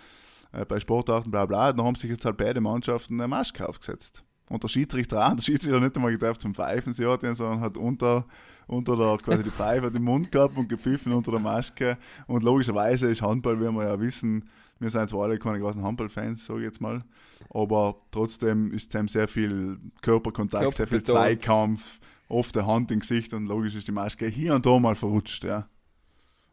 [0.67, 1.73] bei Sportarten, bla bla.
[1.73, 4.23] Dann haben sich jetzt halt beide Mannschaften eine Maske aufgesetzt.
[4.49, 7.33] Und der Schiedsrichter auch, der Schiedsrichter hat nicht einmal gedacht zum Pfeifen, sie hat ihn,
[7.33, 8.25] sondern hat unter,
[8.67, 11.97] unter der, quasi die Pfeife im Mund gehabt und gepfiffen unter der Maske.
[12.27, 16.45] Und logischerweise ist Handball, wie wir ja wissen, wir sind zwar alle keine großen Handballfans,
[16.45, 17.03] sage ich jetzt mal,
[17.49, 21.01] aber trotzdem ist es eben sehr viel Körperkontakt, sehr viel.
[21.01, 24.95] Zweikampf, oft eine Hand im Gesicht und logisch ist die Maske hier und da mal
[24.95, 25.67] verrutscht, ja.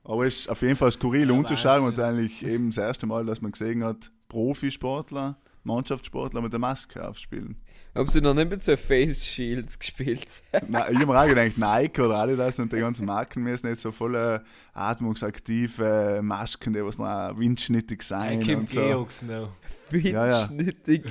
[0.05, 3.25] Aber es ist auf jeden Fall skurril Ja, umzuschauen und eigentlich eben das erste Mal,
[3.27, 7.57] dass man gesehen hat, Profisportler, Mannschaftssportler mit der Maske aufspielen.
[7.95, 10.43] Haben sie noch nicht mit so Face Shields gespielt?
[10.69, 13.83] Na, ich habe mir auch gedacht, Nike oder Adidas und die ganzen Marken müssen jetzt
[13.83, 14.41] so voll
[14.73, 18.81] atmungsaktive Masken, die was noch windschnittig sein Kim so.
[18.81, 19.49] Geox noch.
[19.93, 20.49] Ja, ja.
[20.49, 21.03] Windschnittig.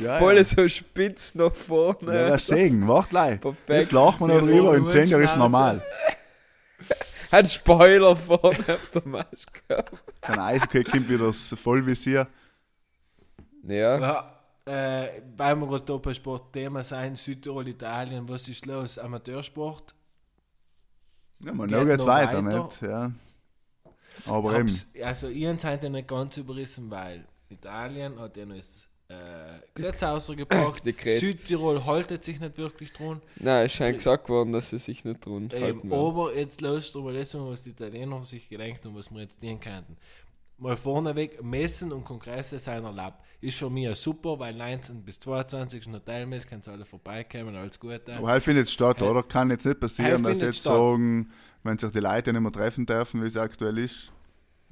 [0.00, 0.44] Ja, Voll ja.
[0.44, 2.14] so spitz nach vorne.
[2.14, 3.42] Ja, das sehen, wart leid.
[3.68, 5.38] Jetzt lachen wir noch drüber, in wohl, 10 Jahren ist Schnauze.
[5.38, 5.82] normal.
[7.32, 9.84] Ein Spoiler vorne auf der Maske.
[10.20, 12.28] Kein Eishockey kommt wieder das Vollvisier.
[13.62, 13.98] Ja.
[13.98, 18.98] Ja, äh, weil wir gerade bei Sportthema sein, Südtirol, Italien, was ist los?
[18.98, 19.94] Amateursport?
[21.40, 22.64] Ja, man Geht noch weiter, weiter.
[22.64, 22.82] nicht?
[22.82, 23.12] Ja.
[24.26, 28.56] Aber eben, Hab's, also ihr seid ja nicht ganz überrissen, weil Italien hat ja noch
[28.56, 30.84] das äh, Gesetz ausgebracht.
[30.84, 31.18] Dekret.
[31.18, 33.22] Südtirol haltet sich nicht wirklich dran.
[33.36, 36.92] Nein, es scheint gesagt worden, dass sie sich nicht dran halten Ähm, aber jetzt los
[36.92, 39.96] drüber lesen, was die Italiener sich gedenkt und was wir jetzt dienen könnten.
[40.58, 45.80] Mal vorneweg, Messen und Kongresse seiner Lab ist für mich super, weil 19 bis 22
[45.80, 48.14] ist Hotelmess, kannst alle vorbeikommen, alles Gute.
[48.14, 49.22] aber halt findet statt, Halt- oder?
[49.24, 50.74] Kann jetzt nicht passieren, dass jetzt statt.
[50.74, 51.32] sagen,
[51.64, 54.12] wenn sich die Leute nicht mehr treffen dürfen, wie es aktuell ist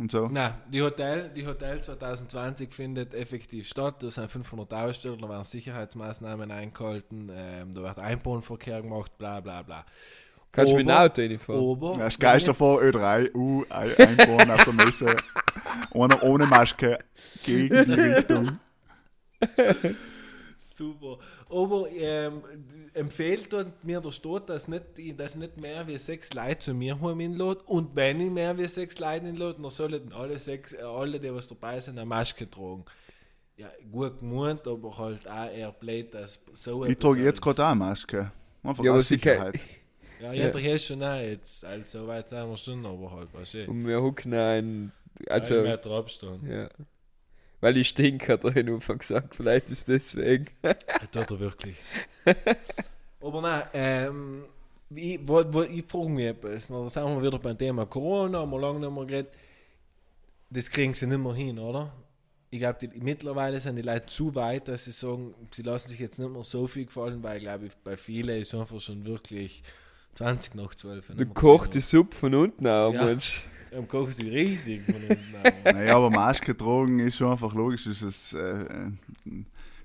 [0.01, 0.27] und so.
[0.29, 4.03] Nein, die Hotel, die Hotel 2020 findet effektiv statt.
[4.03, 9.63] Da sind 500 Aussteller, da werden Sicherheitsmaßnahmen eingehalten, ähm, da wird Einbahnverkehr gemacht, bla bla
[9.63, 9.85] bla.
[10.53, 11.71] Kannst du mit dem Auto reinfahren?
[11.71, 15.15] Aber, Ja, das jetzt- davor, Ö3, U, ein- Einborn auf der Messe.
[15.95, 16.99] Einer ohne Maske
[17.45, 18.59] gegen die Richtung.
[20.81, 21.19] Super.
[21.51, 22.43] Aber ähm,
[22.95, 24.85] empfiehlt dort mir der Staat, dass nicht,
[25.19, 27.63] dass nicht mehr wie sechs Leute zu mir haben in Lot.
[27.69, 31.21] Und wenn ich mehr wie sechs Leute in Lot, dann sollen alle sechs, äh, alle,
[31.21, 32.85] die was dabei sind, eine Maske tragen.
[33.59, 37.67] Ja, gut gemeint, aber halt auch eher blöd, dass so Ich trage jetzt gerade auch
[37.73, 38.33] eine Maske.
[38.63, 39.57] Einfach Ja, aus Sicherheit.
[40.19, 40.47] Ja, Ja.
[40.47, 41.63] jeder hier schon auch jetzt.
[41.65, 43.69] Also, so weit sind wir schon, aber halt, was schön.
[43.69, 44.93] Und wir hucken ein.
[45.29, 46.43] Also, Also, Meter Abstand.
[46.49, 46.69] ja.
[47.61, 49.37] Weil ich stink, hat er in Anfang gesagt.
[49.37, 50.47] Vielleicht ist deswegen.
[50.63, 50.75] Ja,
[51.13, 51.77] tut er wirklich.
[53.21, 54.45] Aber nein, ähm,
[54.95, 56.69] ich, wo, wo, ich frage mich etwas.
[56.69, 59.33] Da sind wir wieder beim Thema Corona, haben wir lange nicht mehr geredet.
[60.49, 61.93] Das kriegen sie nicht mehr hin, oder?
[62.53, 66.19] Ich glaube, mittlerweile sind die Leute zu weit, dass sie sagen, sie lassen sich jetzt
[66.19, 69.63] nicht mehr so viel gefallen, weil, glaube ich, bei vielen ist einfach schon wirklich
[70.15, 71.13] 20 nach 12.
[71.17, 73.05] Du kochst die 10 Suppe von unten auch, Ja.
[73.05, 73.43] Mensch.
[73.71, 74.83] Nach- Dann kochst du richtig
[75.65, 77.87] Naja, aber Maske tragen ist schon einfach logisch.
[77.87, 78.91] Ist, äh, äh,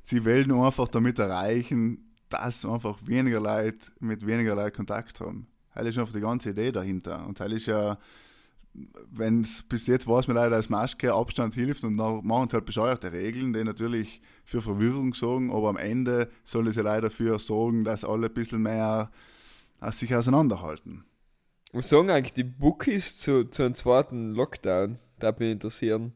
[0.03, 5.47] sie wollen einfach damit erreichen, dass einfach weniger Leute mit weniger Leute Kontakt haben.
[5.73, 7.25] Das ist einfach die ganze Idee dahinter.
[7.27, 7.97] Und das ist ja,
[9.11, 12.55] wenn es bis jetzt weiß man leider, dass Maske Abstand hilft und dann machen sie
[12.55, 17.09] halt bescheuerte Regeln, die natürlich für Verwirrung sorgen, aber am Ende soll es ja leider
[17.09, 19.11] dafür sorgen, dass alle ein bisschen mehr
[19.79, 21.03] aus sich auseinanderhalten.
[21.75, 24.97] Was sagen eigentlich die Bookies zu, zu einem zweiten Lockdown?
[25.19, 26.13] Da mich interessieren.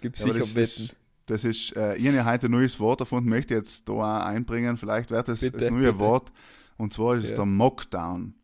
[0.00, 0.96] Gibt Ja, aber sicher das, Wetten.
[1.26, 3.92] das, das ist, äh, ich habe ja heute ein neues Wort erfunden, möchte jetzt da
[3.94, 4.76] auch einbringen.
[4.76, 5.98] Vielleicht wird es Bitte, das neue bitte.
[5.98, 6.30] Wort.
[6.76, 7.36] Und zwar ist es Ja.
[7.36, 8.34] der Mockdown.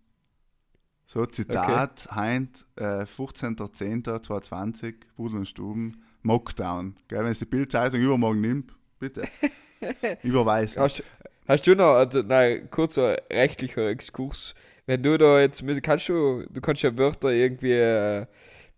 [1.06, 6.96] So, Zitat, heint, äh, 15.10.2020, Pudel und Stuben, Mockdown.
[7.06, 9.28] Gell, wenn es die Bildzeitung übermorgen nimmt, bitte.
[10.24, 10.82] Überweisen.
[10.82, 11.04] Hast,
[11.46, 14.54] hast du noch, also, nein, kurzer rechtlicher Exkurs.
[14.88, 18.24] Wenn du da jetzt, kannst du, du kannst ja Wörter irgendwie äh,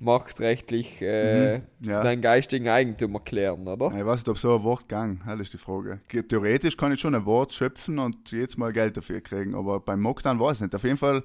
[0.01, 2.03] marktrechtlich äh, Mhm, zu ja.
[2.03, 3.97] deinem geistigen Eigentum erklären, oder?
[3.97, 6.01] Ich weiß nicht, ob so ein Wort gang, das ist die Frage.
[6.09, 9.79] Ge- Theoretisch kann ich schon ein Wort schöpfen und jetzt mal Geld dafür kriegen, aber
[9.79, 10.75] beim Mockdown weiß ich nicht.
[10.75, 11.23] Auf jeden Fall,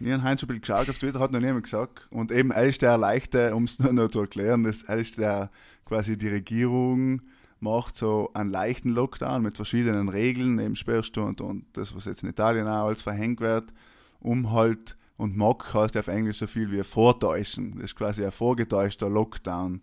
[0.00, 2.08] ein bisschen geschaut auf Twitter, hat noch niemand gesagt.
[2.10, 5.18] Und eben, er ist der Leichte, um es nur noch zu erklären, das, er ist
[5.18, 5.50] der
[5.84, 7.22] quasi die Regierung
[7.60, 12.30] macht so einen leichten Lockdown mit verschiedenen Regeln, eben Sperrstunde und das, was jetzt in
[12.30, 13.72] Italien auch als verhängt wird,
[14.20, 17.74] um halt, und Mock heißt auf Englisch so viel wie vortäuschen.
[17.76, 19.82] Das ist quasi ein vorgetäuschter Lockdown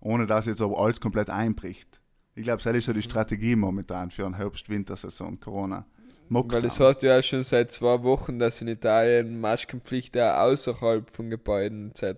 [0.00, 2.00] ohne dass jetzt aber alles komplett einbricht.
[2.34, 5.86] Ich glaube, das ist so die Strategie momentan für eine Herbst-Wintersaison, Corona.
[6.28, 6.88] Weil das Mockdown.
[6.88, 12.16] heißt ja schon seit zwei Wochen, dass in Italien Maskenpflicht auch außerhalb von Gebäuden etc.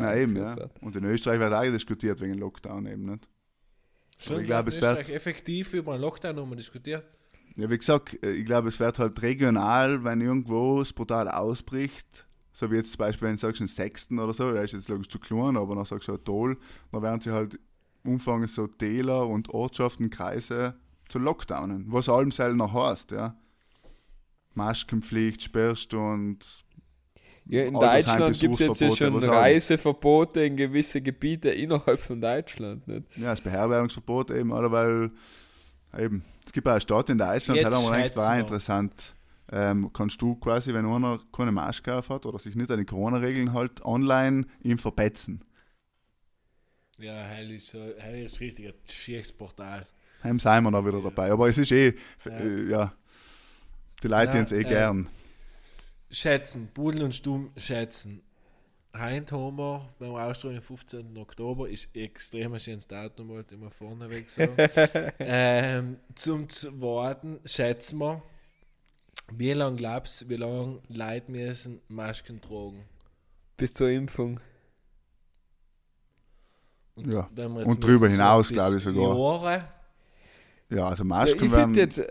[0.00, 0.56] Na eben, ja.
[0.56, 0.70] wird.
[0.80, 3.28] Und in Österreich wird auch diskutiert wegen Lockdown eben nicht.
[4.16, 7.04] Schon ich glaube, es wird- Österreich effektiv über einen Lockdown nochmal diskutiert.
[7.56, 12.26] Ja, wie gesagt, äh, ich glaube, es wird halt regional, wenn irgendwo es brutal ausbricht,
[12.52, 14.88] so wie jetzt zum Beispiel, wenn du sagst, einen Sechsten oder so, der ist jetzt
[14.88, 16.58] logisch zu klein, aber dann sagst du halt toll,
[16.92, 17.58] dann werden sie halt
[18.04, 20.74] umfangen so Täler und Ortschaften, Kreise
[21.08, 23.36] zu Lockdownen, was allem selber heißt, ja.
[24.54, 26.44] Maskenpflicht, Sperrstunde,
[27.46, 29.16] Ja, in Deutschland gibt es jetzt ja schon.
[29.16, 32.86] Reiseverbote in gewisse Gebiete innerhalb von Deutschland.
[32.86, 33.16] Nicht?
[33.16, 35.10] Ja, das Beherbergungsverbot eben, oder weil
[35.98, 38.40] eben, es gibt auch eine Stadt in Deutschland, da haben wir schneit's war auch noch.
[38.40, 39.14] interessant.
[39.50, 42.84] ähm, kannst du quasi, wenn einer keine Maske auf hat oder sich nicht an die
[42.86, 45.44] Corona-Regeln hält, online ihm verpetzen.
[46.98, 49.86] Ja, hell ist, so, hell ist richtig ein schieres Portal.
[50.24, 51.30] Heim sind wir da wieder dabei.
[51.32, 52.30] Aber es ist eh, Ja.
[52.32, 52.92] äh, ja,
[54.02, 55.08] die Leute Ja, es eh äh, gern.
[56.10, 58.22] Schätzen, Budel und Stumm schätzen.
[58.92, 59.00] Wir
[59.98, 61.16] beim Ausstrahlen am 15.
[61.18, 64.54] Oktober ist extrem ein schönes Datum, wollte ich mal vorneweg sagen.
[65.18, 68.22] ähm, zum Zweiten schätzen wir,
[69.32, 72.84] wie lange glaubst du, wie lange Leute müssen Masken tragen?
[73.56, 74.40] Bis zur Impfung.
[76.94, 77.28] Und, Ja.
[77.34, 79.16] wenn wir jetzt Und drüber hinaus, glaube ich sogar.
[79.16, 79.64] Jahre,
[80.70, 82.02] Ja, also Ja, Masken ich werden jetzt,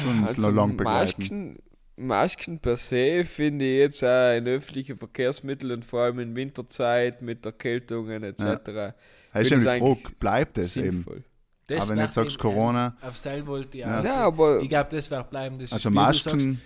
[0.00, 1.20] schon also lang begleiten.
[1.20, 1.58] Masken,
[1.96, 7.20] Masken per se finde ich jetzt auch in öffentlichen Verkehrsmitteln und vor allem in Winterzeit
[7.22, 8.42] mit Erkältungen etc.
[8.42, 10.92] Hast du finde eine ich Frage, bleibt es eben?
[10.92, 11.22] sinnvoll.
[11.66, 14.00] das Aber wenn du jetzt sagst Corona, Auf Seil wollte ich Ja.
[14.00, 14.20] auch Ja, sagen.
[14.22, 15.58] aber Ich glaube, das wird bleiben.
[15.58, 16.60] Das also ist, Masken,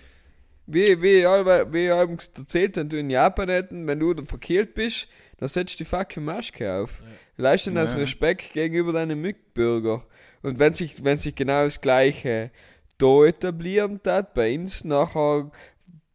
[0.65, 4.23] wie, wie, ich- wie ich eben erzählt habe, du in Japan hätten, wenn du da
[4.25, 7.01] verkehlt bist, dann setzt du die fucking Maske auf.
[7.01, 7.43] Ja.
[7.43, 7.99] Leisten das Ja.
[7.99, 10.03] Respekt gegenüber deinen Mitbürger.
[10.41, 12.51] Und wenn sich, wenn sich genau das Gleiche
[12.97, 15.51] da etablieren tat, bei uns nachher,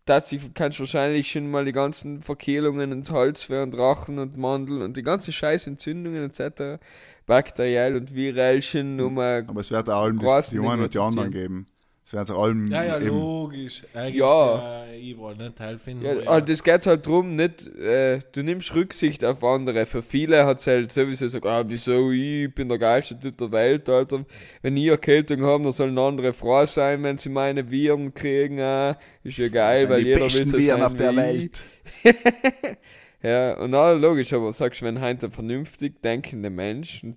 [0.07, 4.37] tat sich, kannst du wahrscheinlich schon mal die ganzen Verkehlungen und Halsweh und Rachen und
[4.37, 6.83] Mandel und die ganzen scheiß Entzündungen etc.
[7.27, 10.99] bakteriell und virell schon um aber es wird auch allem das, die einen und die
[10.99, 11.66] anderen geben.
[12.05, 13.85] Es wird auch allem Ja, ja, logisch.
[13.95, 14.85] Äh, Ja.
[14.93, 16.03] ja nicht helfen.
[16.03, 19.87] Ja, also das geht halt drum, nicht, äh, du nimmst Rücksicht auf andere.
[19.87, 23.53] Für viele hat es halt sowieso so, ah, wieso, ich bin der geilste Typ der
[23.53, 24.25] Welt, Alter.
[24.62, 28.59] Wenn ich Erkältung habe, dann sollen andere froh sein, wenn sie meine Viren kriegen.
[28.59, 31.17] Äh, ist ja das geil, weil jeder will besten so Viren sein auf der wie
[31.17, 31.62] Welt.
[33.23, 37.17] Ja, und all logisch, aber sagst du, wenn halt ein vernünftig denkender Mensch und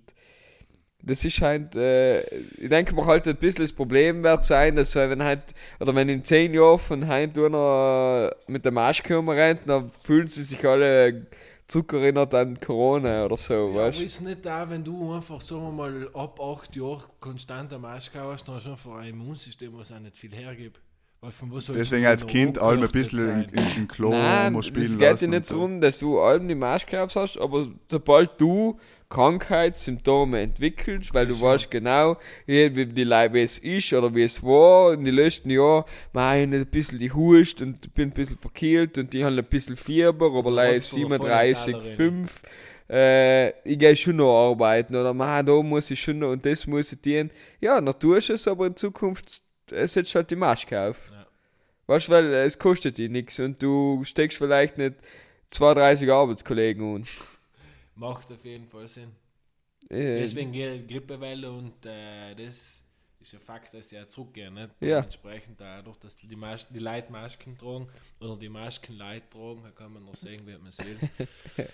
[1.06, 2.22] das ist halt, äh,
[2.58, 6.08] ich denke mir halt ein bisschen das Problem wird sein, dass wenn halt, oder wenn
[6.08, 11.26] in zehn Jahren von halt einer mit der Maske rumrennt, dann fühlen sie sich alle
[11.68, 14.04] zurückerinnert an Corona oder so, Ja, weißt du?
[14.04, 18.20] ist nicht da, wenn du einfach, sagen wir mal, ab 8 Jahren konstant eine Maske
[18.20, 20.80] hast, dann hast du einfach ein Immunsystem, was auch nicht viel hergibt.
[21.74, 25.00] Deswegen als Kind allem ein bisschen in, in, in Klo Nein, muss es spielen geht
[25.00, 25.24] lassen.
[25.24, 25.54] ja und nicht so.
[25.54, 31.40] darum, dass du allem die Maske auf hast, aber sobald du Krankheitssymptome entwickelst, weil du
[31.40, 35.50] weißt genau, wie, wie, die wie es ist oder wie es war in den letzten
[35.50, 39.44] Jahren, meine ein bisschen die Hust und bin ein bisschen verkehlt und die haben ein
[39.44, 42.28] bisschen Fieber, aber leider Trotz der vollen 37,5.
[42.88, 46.66] Äh, ich gehe schon noch arbeiten oder man, da muss ich schon noch und das
[46.66, 47.30] muss ich tun.
[47.60, 51.10] Ja, dann tust du es, aber in Zukunft äh, setzt halt die Maske auf.
[51.10, 51.15] Ja.
[51.86, 54.96] Weißt du, weil es kostet dich nichts und du steckst vielleicht nicht
[55.50, 57.06] 32 Arbeitskollegen an.
[57.94, 59.12] Macht auf jeden Fall Sinn.
[59.88, 62.82] Äh, Deswegen geht die Grippewelle und äh, das
[63.20, 64.54] ist ein Fakt, dass sie ja zurückgehen.
[64.54, 64.70] Nicht?
[64.80, 64.96] Ja.
[65.00, 67.86] Dementsprechend dadurch, dass die, Mas die Leute Masken tragen
[68.20, 70.98] oder die Masken Leute tragen, da kann man noch sehen, wie man es will.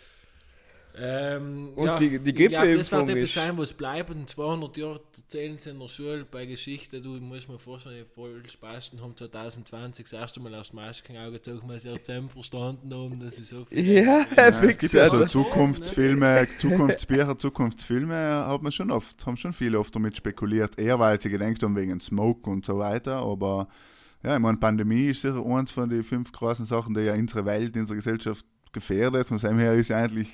[0.99, 4.11] ähm, Und ja, die- die ich glaub, Das Grippeimpfung wird etwas sein, was bleibt.
[4.11, 8.43] In 200 Jahren erzählen sie in der Schule bei Geschichte, du musst mir vorstellen, voll
[8.49, 13.21] Spasten haben 2020 das erste Mal erst Masken angezogen, weil sie erst zusammen verstanden haben,
[13.21, 13.81] dass sie so viel.
[14.05, 15.25] Ja, Ja, es gibt ja so.
[15.25, 21.21] Zukunftsfilme, Zukunftsbücher, Zukunftsfilme, hat man schon oft, haben schon viele oft damit spekuliert, eher weil
[21.21, 23.69] sie gedenkt haben wegen Smoke und so weiter, aber
[24.23, 27.45] ja, ich meine, Pandemie ist sicher eins von den fünf großen Sachen, die ja unsere
[27.45, 30.29] Welt, unsere Gesellschaft gefährdet, von seinem her ist ja eigentlich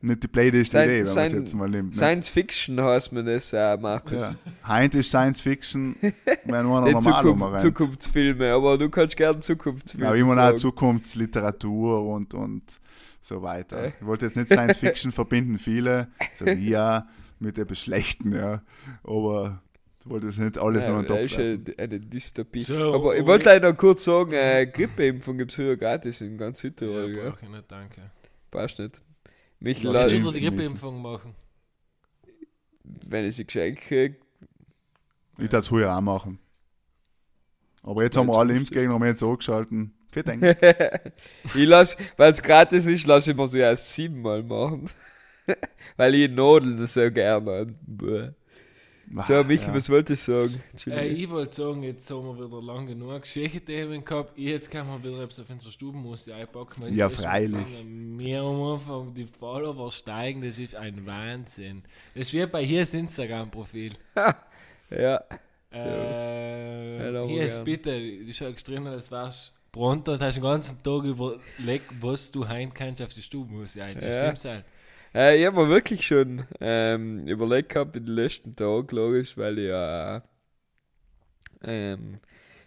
[0.00, 1.90] nicht die blödeste Idee, wenn man es jetzt mal nimmt.
[1.90, 1.96] Ne?
[1.96, 4.12] Science Fiction heißt man das auch, Markus.
[4.20, 4.34] Ja.
[4.66, 6.12] Heint ist Science Fiction, wenn
[6.44, 7.60] Die normal Zukunft, rumrennt.
[7.60, 10.58] Zukunftsfilme, aber du kannst gerne Zukunftsfilme Ja, immer auch sagen.
[10.58, 12.62] Zukunftsliteratur und, und
[13.20, 13.84] so weiter.
[13.84, 13.92] Äh.
[14.00, 17.08] Ich wollte jetzt nicht Science Fiction verbinden, viele, so wie ja,
[17.40, 18.62] mit etwas Schlechten, ja.
[19.02, 19.60] Aber
[20.00, 21.74] ich wollte jetzt nicht alles Ja, an den das Topf ist werfen.
[21.76, 22.60] eine, eine Dystopie.
[22.60, 26.20] So, aber ich oh, wollte leider noch kurz sagen, äh, Grippeimpfung gibt es früher gratis
[26.20, 28.00] in ganz Südtirol, Ja, ja, ich nicht, danke.
[28.50, 29.00] Passt nicht.
[29.60, 31.34] Mich du lass, schon- die Grippeimpfung machen?
[32.84, 34.16] wenn ich sie geschenkt kriege,
[35.34, 36.38] Ich würde es früher auch machen.
[37.82, 39.94] Aber jetzt Ja, haben wir alle Impfgegner haben wir jetzt angeschalten.
[40.10, 40.42] Für den.
[41.54, 44.88] ich lass, weil es gratis ist, lasse ich mir so erst siebenmal machen.
[45.96, 47.74] weil ich Nadeln so gerne.
[49.26, 49.74] So, Michi, ja.
[49.74, 50.62] was wollte ich sagen?
[50.86, 54.36] Äh, ich wollte sagen, jetzt haben wir wieder lang genug Geschichte-Themen gehabt.
[54.36, 56.82] Jetzt kann man wieder etwas auf unsere Stubenmusik einpacken.
[56.82, 57.64] weil Ja, das freilich.
[57.86, 61.82] Wir am Anfang die Follower steigen, das ist ein Wahnsinn.
[62.14, 63.92] Das ist wie bei hier das Instagram-Profil.
[64.90, 65.24] ja.
[65.72, 65.84] So.
[65.84, 71.04] Äh, hier ist bitte, du schaust drin, als wärst pronto und hast den ganzen Tag
[71.04, 74.00] überlegt, was du heim kannst auf die Stubenmusik ein.
[74.00, 74.20] Das Ja.
[74.22, 74.64] stimmt's halt.
[75.14, 79.58] Äh, ich habe mir wirklich schon ähm, überlegt gehabt in den letzten Tagen, logisch, weil
[79.58, 80.22] ich ja
[81.62, 82.18] ähm,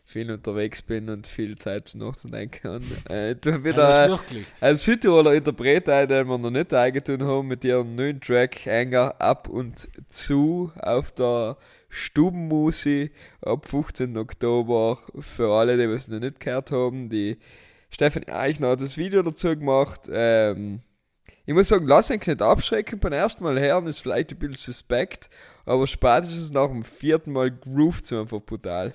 [0.06, 2.70] viel unterwegs bin und viel Zeit nachzudenken
[3.08, 3.14] habe.
[3.14, 4.46] Äh, du Ja, wieder wirklich.
[4.60, 9.20] als Südtiroler Interpret, ein, den wir noch nicht eingetan haben, mit ihrem neuen Track Anger
[9.22, 11.58] ab und zu auf der
[11.90, 14.18] Stubenmusi ab 15.
[14.18, 15.00] Oktober.
[15.20, 17.38] Für alle, die es noch nicht gehört haben, die
[17.90, 20.10] Stefan Eichner hat das Video dazu gemacht.
[20.12, 20.82] Ähm,
[21.52, 24.74] ich muss sagen, lass euch nicht abschrecken beim ersten Mal hören, ist vielleicht ein bisschen
[24.74, 25.30] suspekt,
[25.66, 28.94] aber spätestens nach dem vierten Mal groovt es einfach brutal.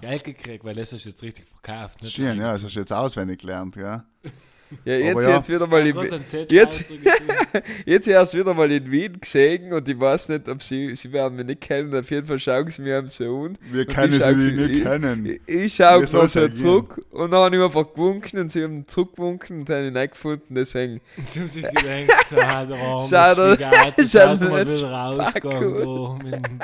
[0.00, 2.04] Geld gekriegt, weil das ist jetzt richtig verkauft.
[2.04, 2.40] Schön, eigentlich.
[2.40, 4.04] ja, das hast du jetzt auswendig gelernt, ja.
[4.84, 5.36] Ja, jetzt, ja.
[5.36, 6.92] jetzt wieder mal in, Zettel jetzt-.
[7.86, 11.36] Jetzt erst wieder mal in Wien gesehen und ich weiß nicht, ob sie, sie werden
[11.36, 11.94] mich nicht kennen.
[11.94, 13.58] Auf jeden Fall schauen sie mir am so an.
[13.70, 15.26] Wir können ich sie schau nicht ich- kennen.
[15.46, 16.52] Ich, ich schaue so agieren?
[16.52, 20.12] zurück und dann habe ich einfach gewunken und sie haben zurückgewunken und haben ihn nicht
[20.12, 20.54] gefunden.
[20.54, 24.76] Deswegen, Sie haben sich gedacht, so, ah, Schau dir- Spigat, schau schaut dir mal das
[24.76, 26.58] wieder rausgegangen, da mit dem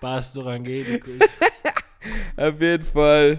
[0.00, 1.18] Pastor Angelikus.
[2.36, 3.38] auf jeden Fall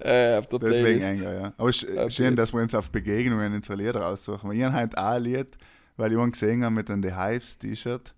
[0.00, 1.08] äh, auf der Deswegen Playlist.
[1.22, 1.52] enger, ja.
[1.56, 2.10] Aber es ist Okay.
[2.10, 4.48] schön, dass wir uns auf Begegnungen unsere Lieder aussuchen.
[4.48, 5.58] Weil ich habe heute auch ein Lied,
[5.96, 8.14] weil ich einen gesehen habe mit einem The Hives T-Shirt.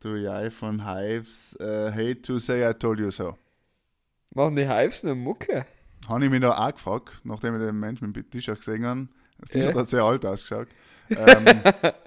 [0.00, 3.36] Du ja von Hives, äh, Hate to say I told you so.
[4.34, 5.66] Machen die Hives noch Mucke?
[6.08, 9.08] Habe ich mich da auch gefragt, nachdem ich den Menschen mit dem T-Shirt gesehen habe.
[9.38, 9.80] Das T-Shirt Ja.
[9.80, 10.68] hat sehr alt ausgeschaut.
[11.10, 11.62] Ähm,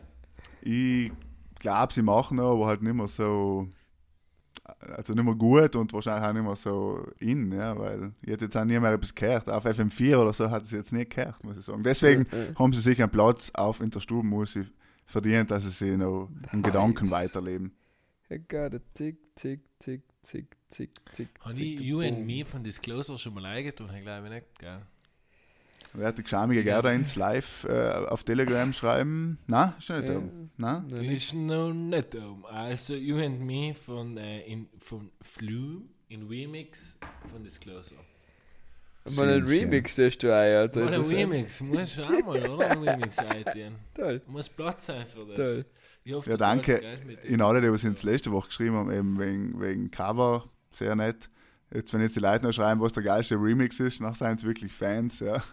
[0.61, 1.11] ich
[1.59, 3.67] glaube, sie machen noch, aber halt nicht mehr so,
[4.79, 8.45] also nicht mehr gut und wahrscheinlich auch nicht mehr so in, ja, weil ich hätte
[8.45, 9.49] jetzt auch nie mehr etwas gehört.
[9.49, 11.83] Auf FM4 oder so hat es jetzt nie gehört, muss ich sagen.
[11.83, 12.25] Deswegen
[12.57, 14.67] haben sie sich einen Platz auf in der Stubenmusik
[15.05, 17.73] verdient, dass sie sich noch in Gedanken weiterleben.
[18.31, 21.29] I got a tick, tick, tick, tick, tick, tick.
[21.39, 22.27] Habe ich You and.
[22.27, 23.89] Me von Disclosure schon mal eingetan?
[23.95, 24.81] Ich glaube nicht, gell?
[25.93, 29.39] Wer hat die geschamige Gerda ins Live äh, auf Telegram schreiben?
[29.47, 30.21] Na, ist schon nicht da.
[30.57, 30.85] Na?
[31.01, 32.45] Ist noch nicht um.
[32.45, 36.99] Also You and Me von, äh, in, von Flume in Remix
[37.31, 37.99] von Disclosure.
[39.15, 39.43] Mal ein.
[39.43, 40.81] Remix, das du ein, Alter.
[40.85, 41.01] Mal ein.
[41.01, 42.71] Remix, muss schon auch mal, oder?
[42.71, 43.75] Ein Remix eintun.
[43.95, 45.35] Toll, Muss Platz sein für das.
[45.37, 45.65] toll.
[46.03, 46.81] Ich hoffe, Ja, danke
[47.23, 51.29] in alle, die was uns letzte Woche geschrieben haben, eben wegen, wegen Cover, sehr nett.
[51.73, 54.43] Jetzt, wenn jetzt die Leute noch schreiben, was der geilste Remix ist, nach seien es
[54.43, 55.43] wirklich Fans, ja.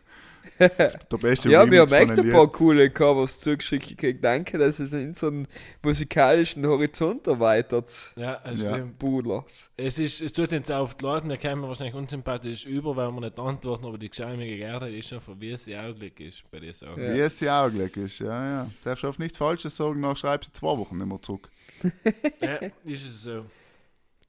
[0.58, 4.24] der beste Ja, wir Remix haben echt ein paar coole Covers zugeschickt gekriegt.
[4.24, 5.48] Danke, dass es in so einen
[5.82, 8.12] musikalischen Horizont erweitert.
[8.16, 8.84] Ja, also Ja.
[8.98, 9.44] Budler.
[9.76, 13.20] Es, ist, es tut jetzt auf die Leute, der kommen wahrscheinlich unsympathisch über, weil wir
[13.20, 16.60] nicht antworten, aber die geschämige Gerda ist schon von wie es ihr Augenblick ist bei
[16.60, 17.02] dir sagen.
[17.02, 17.14] Ja.
[17.14, 18.70] Wie es ja auch gleich ist, ja, ja.
[18.84, 21.48] Darfst du auf nichts Falsches sagen, nach schreibst du zwei Wochen nicht mehr zurück.
[22.40, 23.44] Ja, ist es so.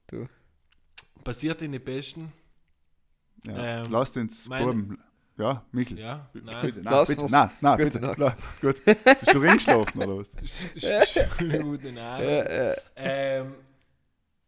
[0.08, 0.26] Du.
[1.24, 2.32] Passiert in die Besten.
[3.46, 3.82] Ja.
[3.82, 4.98] Ähm, Lasst ins meine-.
[5.38, 5.98] Ja, Michel.
[6.00, 6.56] Ja, nein.
[6.60, 7.30] Bitte, nein, Lass bitte, wir's.
[7.30, 8.00] nein, nein, Gute bitte.
[8.06, 8.18] Nacht.
[8.18, 8.84] La, gut.
[8.84, 10.30] Bist du reingeschlafen oder was?
[10.42, 12.22] Sch- sch- Schöne gute Nacht.
[12.22, 12.74] Ja, ja.
[12.96, 13.54] Ähm,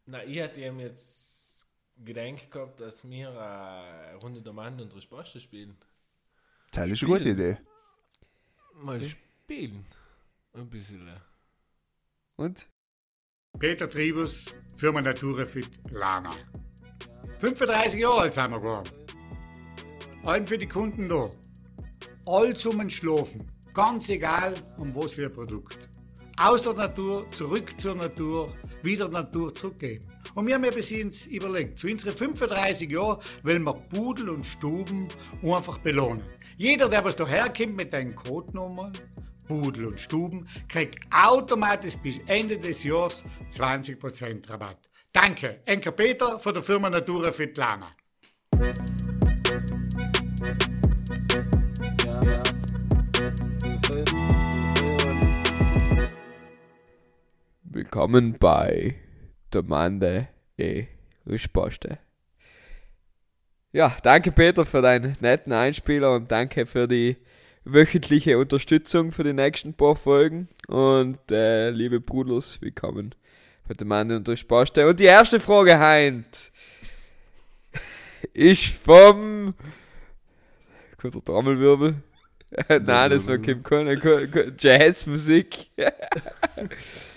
[0.07, 1.67] na, ich hätte ihm jetzt
[2.05, 5.77] gedacht gehabt, dass wir eine Runde der Mann und Resposte spielen.
[6.73, 7.29] Das ist eine gute.
[7.29, 7.59] Idee.
[8.83, 9.87] Mal spielen.
[10.55, 11.07] Ein bisschen.
[11.07, 11.13] äh.
[12.37, 12.67] Und?
[13.59, 16.33] Peter Tribus, Firma Naturefit Lana.
[17.39, 18.91] 35 Jahre alt sind wir geworden.
[20.25, 21.31] Allem für die Kunden da.
[22.27, 23.51] All Schlafen.
[23.73, 25.79] Ganz egal, um was für ein Produkt.
[26.37, 30.07] Aus der Natur, zurück zur Natur, wieder Natur zurückgeben.
[30.35, 35.09] Und wir haben bis jetzt überlegt, zu unseren 35 Jahren wollen wir Pudel und Stuben
[35.43, 36.23] einfach belohnen.
[36.59, 38.93] Jeder, der was daherkommt mit deinen Codenummern,
[39.49, 44.91] Pudel und Stuben, kriegt automatisch bis Ende des Jahres 20% Rabatt.
[45.13, 47.97] Danke, Enker Peter von der Firma Natura Fitlana.
[57.73, 58.97] Willkommen bei
[59.53, 60.27] Domande
[60.59, 60.87] e
[61.25, 62.01] Risposte.
[63.71, 67.17] Ja, danke Peter für deinen netten Einspieler und danke für die
[67.65, 70.49] wöchentliche Unterstützung für die nächsten paar Folgen.
[70.67, 73.15] Und äh, liebe Brudels, willkommen
[73.69, 74.89] bei Domande und Risposte.
[74.89, 76.51] Und die erste Frage, Heint,
[78.33, 79.55] ist vom...
[81.01, 82.03] Kurzer Trommelwirbel.
[82.69, 83.95] Nein, das war Kim Conner.
[84.59, 85.71] Jazzmusik.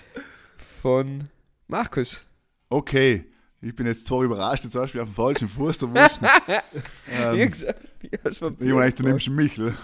[0.84, 1.30] von
[1.66, 2.26] Markus.
[2.68, 3.24] Okay,
[3.62, 6.20] ich bin jetzt zwar überrascht, jetzt hast du mich auf dem falschen Fuß erwischt.
[7.10, 7.50] ähm,
[8.60, 9.74] ich meine, du nimmst Michel.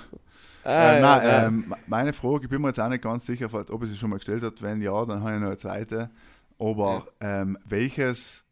[0.63, 1.47] Ah, äh, ja, nein, ja.
[1.47, 4.11] ähm, meine Frage, ich bin mir jetzt auch nicht ganz sicher, ob er sie schon
[4.11, 4.61] mal gestellt hat.
[4.61, 6.11] Wenn ja, dann habe ich noch eine zweite.
[6.59, 8.45] Aber ähm, welches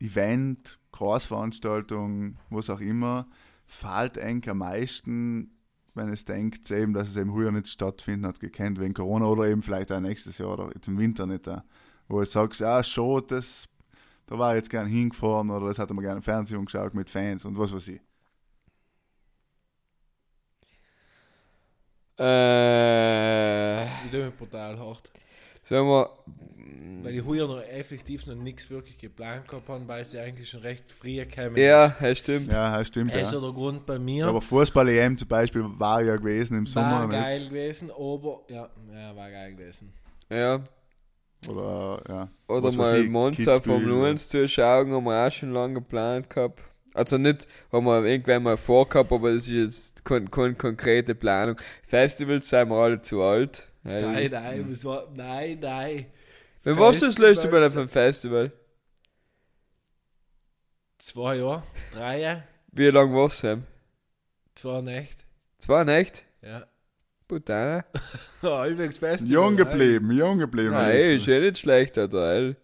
[0.00, 3.26] Event, Großveranstaltung, was auch immer,
[3.64, 5.53] fällt eng am meisten,
[5.94, 9.46] wenn es denkt, eben, dass es eben heuer nicht stattfinden hat, gekannt wegen Corona oder
[9.46, 11.48] eben vielleicht auch nächstes Jahr oder jetzt im Winter nicht.
[11.48, 11.62] Auch,
[12.08, 13.68] wo du sagst, ja, schon, das
[14.26, 17.10] da war ich jetzt gern hingefahren oder das hat man gerne im Fernsehen geschaut mit
[17.10, 18.00] Fans und was weiß ich.
[22.18, 25.10] Äh, Ich mich brutal hart.
[25.64, 26.10] Sagen wir,
[27.02, 30.60] Weil ich heuer noch effektiv noch nichts wirklich geplant gehabt habe, weil sie eigentlich schon
[30.60, 31.56] recht früh kamen.
[31.56, 32.50] ja, das stimmt.
[32.50, 33.12] Ja, das stimmt.
[33.12, 33.38] Das ist Ja.
[33.38, 34.26] ja der Grund bei mir.
[34.26, 37.00] Aber Fußball-EM zum Beispiel war ja gewesen im Sommer.
[37.00, 37.20] war nicht?
[37.20, 39.92] geil gewesen, aber ja, ja, war geil gewesen.
[40.30, 40.64] Ja.
[41.48, 42.28] Oder, ja.
[42.48, 46.62] Oder Was mal ich, Monza vom 1 zuschauen, haben wir auch schon lange geplant gehabt.
[46.94, 51.56] Also nicht, haben wir irgendwann mal vorgehabt, aber das ist jetzt keine, keine konkrete Planung.
[51.82, 53.66] Festivals sind wir alle zu alt.
[53.84, 56.06] Nein, nein, was war, nein, nein.
[56.64, 58.50] Wann warst du das letzte Mal auf einem Festival?
[60.98, 61.62] Zwei Jahre,
[61.92, 63.48] drei Jahre, Wie lange warst du?
[63.48, 63.64] Sam?
[64.54, 65.24] zwei Nächte.
[65.58, 66.24] Zwei nicht?
[66.42, 66.66] Ja.
[67.28, 67.82] Putain.
[68.42, 69.32] Allwegs Festival.
[69.32, 70.70] Jung geblieben, jung geblieben.
[70.72, 72.54] Nein, ist eh nicht schlecht, Alter.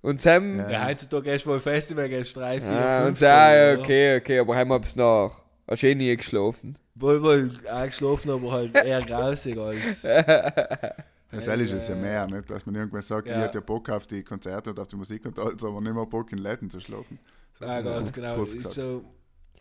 [0.00, 0.58] Und Sam.
[0.58, 0.70] Ja.
[0.70, 3.08] Ja, heutzutage ist wohl Festival, gehst drei, vier, Ah, fünf.
[3.08, 5.42] und ja, Tage, ja, okay, okay, aber haben wir bis nach.
[5.66, 6.76] Hast eh nie geschlafen.
[6.94, 10.02] Wohl, wohl, auch geschlafen, aber halt eher grausig als.
[10.02, 12.50] Das ehrlich ist ja mehr, nicht?
[12.50, 13.38] dass man irgendwann sagt, Ja.
[13.38, 15.94] ich hätte ja Bock auf die Konzerte und auf die Musik und alles, aber nicht
[15.94, 17.18] mehr Bock in Läden zu schlafen.
[17.58, 18.42] Ja, ganz genau.
[18.42, 18.74] Ist gesagt.
[18.74, 19.02] so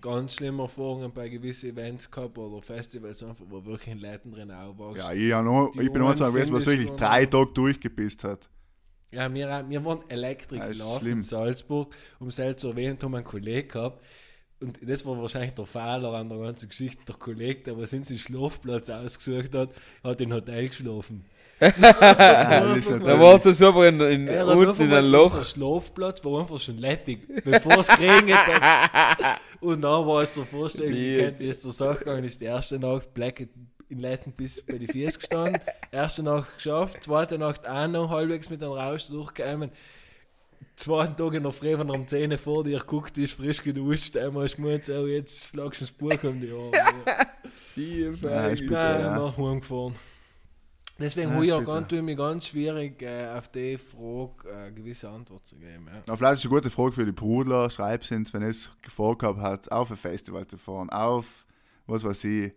[0.02, 4.52] ganz schlimme Erfahrungen bei gewissen Events gehabt oder Festivals, einfach, wo wirklich in Leuten drin
[4.52, 4.98] aufwachst.
[4.98, 8.50] Ja, ich, noch, ich bin noch so gewesen, was wirklich drei Tage durchgepisst hat.
[9.12, 12.98] Ja, wir, wir waren Elektrik Ja, ist gelaufen in Salzburg, um es halt zu erwähnen,
[13.02, 14.02] haben wir einen Kollegen gehabt.
[14.62, 17.04] Und das war wahrscheinlich der Fehler an der ganzen Geschichte.
[17.08, 19.70] Der Kollege, der was in seinen Schlafplatz ausgesucht hat,
[20.04, 21.26] hat im Hotel geschlafen.
[21.62, 25.34] Da war es aber in, in, Er hat unten in ein Loch.
[25.36, 29.40] Unser Schlafplatz war einfach schon lettig, bevor es geregnet hat.
[29.60, 31.20] Und dann war es der Vorstellung, Wie?
[31.20, 32.42] es der Sache gegangen ist.
[32.42, 33.48] Die erste Nacht Black
[33.90, 35.62] in Letten bis bei die Füße gestanden.
[35.92, 39.70] Erste Nacht geschafft, zweite Nacht auch noch halbwegs mit einem Rausch durchgekommen.
[40.76, 43.62] Zweiten Tag in der Früh, wenn er um 10 Uhr vor dir guckt, ist frisch
[43.62, 46.74] geduscht, einmal schmutz, oh, jetzt schlagst du das Buch um die Ohren.
[46.74, 47.28] Ja,
[48.48, 49.16] ist bitter, Nein, ja.
[49.20, 49.96] nach Hause gefahren.
[51.00, 51.74] Deswegen Ja, ja, ich ist auch bitter.
[51.74, 55.88] ganz, tue mich ganz schwierig, äh, auf die Frage äh, eine gewisse Antwort zu geben.
[55.88, 56.04] Ja.
[56.08, 57.70] Na, vielleicht ist eine gute Frage für die Brudler.
[57.70, 61.46] Schreib uns, wenn es vorgehabt hat, auf ein Festival zu fahren, auf,
[61.88, 62.54] was weiß ich,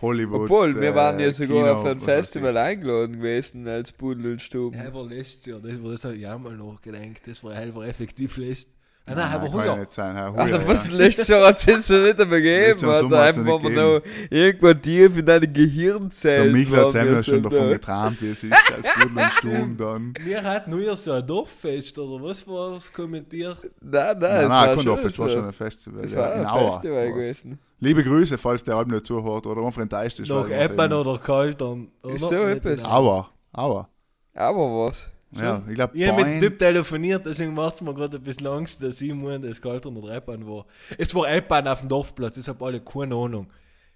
[0.00, 0.42] Hollywood.
[0.42, 4.42] Obwohl, wir äh, waren ja sogar Kino, auf ein Festival eingeladen gewesen als Pudel und
[4.42, 4.76] Stuben.
[4.76, 7.86] Ja, war letztes Jahr, das war das habe ich auch mal nachgedacht, das war halber
[7.86, 8.75] effektiv letzt.
[9.08, 9.76] Nein, Nein, aber kann heuer.
[9.76, 10.16] nicht sein.
[10.16, 11.46] Herr Alter, Huja, was ja.
[11.46, 12.98] hat es ja nicht Alter.
[12.98, 16.52] Sommer hat's Einfach wir noch irgendwo tief in deine Gehirnzellen.
[16.52, 17.72] Der Michel hat selber schon davon da.
[17.72, 20.14] geträumt, wie es ist, als Brudler und Sturm dann.
[20.24, 23.58] Wir hatten nur ja so ein Dorffest, oder was war es kommentiert?
[23.80, 26.04] Nein, nein, Nein, es nein, war kein schon Dorf, es war schon ein Festival.
[26.04, 27.58] Es ja, war in ein Auer Festival gewesen.
[27.78, 30.28] Liebe Grüße, falls der Alben nicht zuhört oder einfach enttäuscht ist.
[30.30, 30.92] Nach sehen.
[30.92, 31.88] oder Kaltern.
[32.02, 32.14] Oder?
[32.14, 32.82] Ist so etwas.
[32.82, 32.90] genau.
[32.92, 33.88] Auer, Auer.
[34.34, 35.10] Aber was?
[35.32, 38.22] Ja, ich glaube, Ich habe mit dem Typ telefoniert, deswegen macht es mir gerade ein
[38.22, 40.66] bisschen Angst, dass ich meine, dass Kaltern oder Eppern war.
[40.96, 43.48] Es war Eppern auf dem Dorfplatz, ich habe alle keine Ahnung.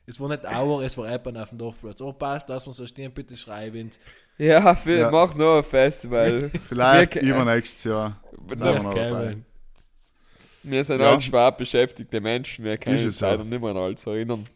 [0.06, 2.00] Es war nicht Auer, es war Eppern auf dem Dorfplatz.
[2.00, 3.90] Oh, passt, lass uns so stehen, bitte schreiben.
[4.38, 5.10] Ja, wir Ja.
[5.10, 6.50] mach noch ein Festival.
[6.68, 8.20] Vielleicht Wir- übernächstes Jahr.
[8.48, 9.36] Sind wir noch dabei.
[10.62, 11.10] Wir sind Ja.
[11.12, 14.46] halt schwer beschäftigte Menschen, wir können uns leider nicht mehr an alles erinnern.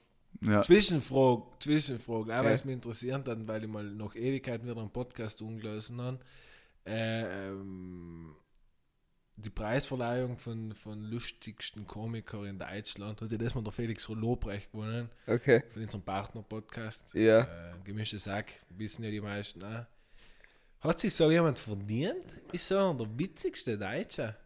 [0.42, 0.62] Ja.
[0.62, 4.90] Zwischenfrage, Zwischenfrage, auch weil es mich interessiert hat, weil ich mal nach Ewigkeiten wieder einen
[4.90, 6.18] Podcast umgelesen habe.
[6.86, 8.34] Äh, ähm,
[9.36, 14.70] die Preisverleihung von, von lustigsten Komiker in Deutschland hat ja das mal der Felix Lobrecht
[14.72, 15.62] gewonnen, Okay.
[15.70, 17.14] von unserem Partner-Podcast.
[17.14, 17.40] Ja.
[17.40, 17.46] Äh,
[17.84, 19.86] Gemischte Sack, wissen ja die meisten auch.
[20.80, 22.24] Hat sich so jemand verdient?
[22.52, 24.36] Ist so der witzigste Deutsche.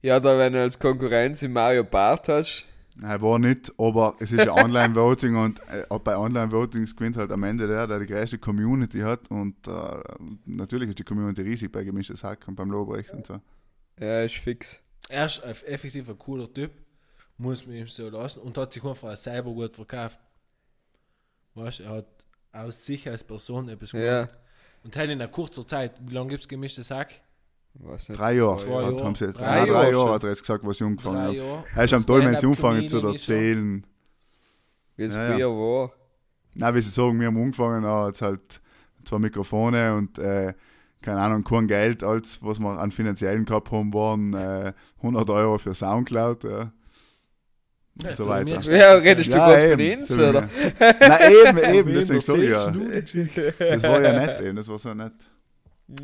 [0.00, 4.32] Ja, da wenn du als Konkurrenz in Mario Bart hast, Nein, war nicht, aber es
[4.32, 8.38] ist ja Online-Voting und äh, bei Online-Votings gewinnt halt am Ende der, der die größte
[8.38, 10.02] Community hat und äh,
[10.44, 13.40] natürlich ist die Community riesig bei gemischtes Hack und beim Lobrecht und so.
[13.98, 14.80] ja, ist fix.
[15.08, 16.70] Er ist ein- effektiv ein cooler Typ,
[17.38, 20.20] muss man ihm so lassen und hat sich einfach selber gut verkauft.
[21.54, 22.06] Weißt du, er hat
[22.52, 24.24] aus sich als Person etwas Ja.
[24.24, 24.38] gemacht.
[24.84, 27.20] Und hat in einer kurzer Zeit, wie lange gibt es gemischtes Hack?
[27.74, 29.04] Nicht, Drei Jahre, hat, Jahre.
[29.04, 31.26] haben sie, Drei drei, drei Jahre Jahre hat er jetzt gesagt, was sie angefangen Drei
[31.26, 31.34] haben.
[31.36, 31.64] Jahre.
[31.74, 33.12] Er ist am toll, wenn sie anfangen zu er.
[33.12, 33.86] erzählen.
[34.96, 35.34] Wie es Ja, ja.
[35.36, 35.92] früher war.
[36.54, 38.60] Nein, wie sie sagen, wir haben angefangen, er hat halt
[39.04, 40.52] zwei Mikrofone und äh,
[41.00, 45.58] keine Ahnung, kein Geld, als was wir an finanziellen gehabt haben, waren äh, 100 Euro
[45.58, 46.44] für Soundcloud.
[46.44, 46.72] Ja.
[47.94, 48.60] Und Ja, so so weiter.
[48.72, 50.48] Ja, redest du Ja, gerade von eben, uns, so oder?
[50.78, 53.18] Nein, eben, eben, deswegen ich erzählst
[53.58, 53.66] ja.
[53.70, 55.12] Das war ja nett, eben, das war so nett.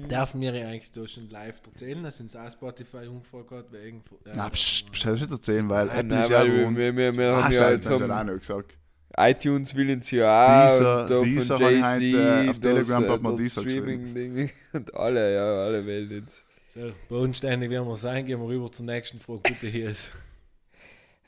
[0.08, 4.02] Darf mir ja eigentlich da schon live erzählen, dass es auch Spotify umgefragt hat, wegen.
[4.26, 6.76] Ja, Na, pst, pst, das nicht erzählen, weil Nein, Apple nein, ist ja weil wir,
[6.76, 8.76] wir, wir, wir Ah, haben ja jetzt hat er auch noch gesagt.
[9.16, 13.04] iTunes will uns ja auch Dieser- und da dieser von haben heute, äh, auf Telegram
[13.04, 16.44] äh, hat man das dieser Streaming-Ding und alle, ja, alle Welt jetzt.
[16.68, 19.40] So, bodenständig werden wir sein, gehen wir rüber zur nächsten Frage.
[19.44, 20.10] Bitte hier ist.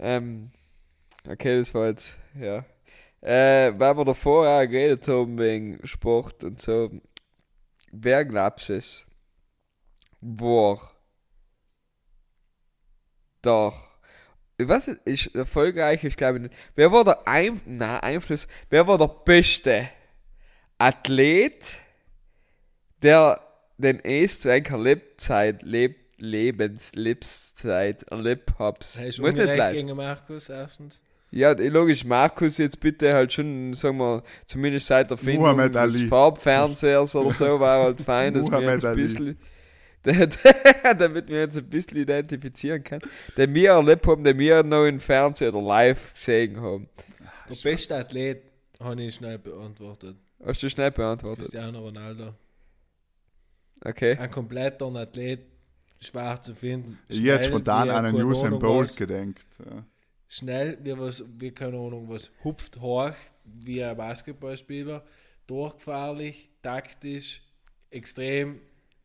[0.03, 0.51] Ähm,
[1.29, 2.65] okay, das war jetzt, ja.
[3.21, 6.91] Äh, weil wir davor auch geredet haben wegen Sport und so,
[7.91, 9.05] wer glaubst du es?
[10.21, 10.91] War
[13.43, 13.89] doch.
[14.59, 16.55] Nicht, ist erfolgreich, ich glaube nicht.
[16.75, 18.47] Wer war der Ein na, Einfluss?
[18.69, 19.89] Wer war der beste
[20.77, 21.79] Athlet,
[23.03, 23.41] der
[23.79, 28.85] den erst zu einer Lebzeit, Leb, Lebens, Lebenszeit erlebt hat?
[28.85, 31.03] Hast du Muss nicht gegen Markus erstens?
[31.33, 35.81] Ja, logisch, Markus jetzt bitte halt schon, sagen wir, zumindest seit der Findung Muhammad des
[35.81, 36.07] Ali.
[36.09, 39.39] Farbfernsehers oder so, war halt fein, dass wir uns ein bisschen,
[40.03, 43.03] damit wir uns ein bisschen identifizieren können,
[43.37, 46.89] den wir erlebt haben, den wir noch im Fernsehen oder live gesehen haben.
[47.49, 48.43] Der beste Athlet
[48.81, 50.17] habe ich schnell beantwortet.
[50.45, 51.45] Hast du schnell beantwortet?
[51.45, 52.35] Cristiano Ronaldo.
[53.85, 54.17] Okay.
[54.17, 55.47] Ein kompletter Athlet,
[56.01, 56.99] schwer zu finden.
[57.07, 59.47] Ich hätte spontan an einen Usain Bolt gedenkt.
[59.65, 59.85] Ja.
[60.33, 63.13] Schnell, wie, was, wie keine Ahnung was, hupft hoch,
[63.45, 65.05] wie ein Basketballspieler,
[65.49, 67.43] durchgefährlich, taktisch,
[67.91, 68.61] extrem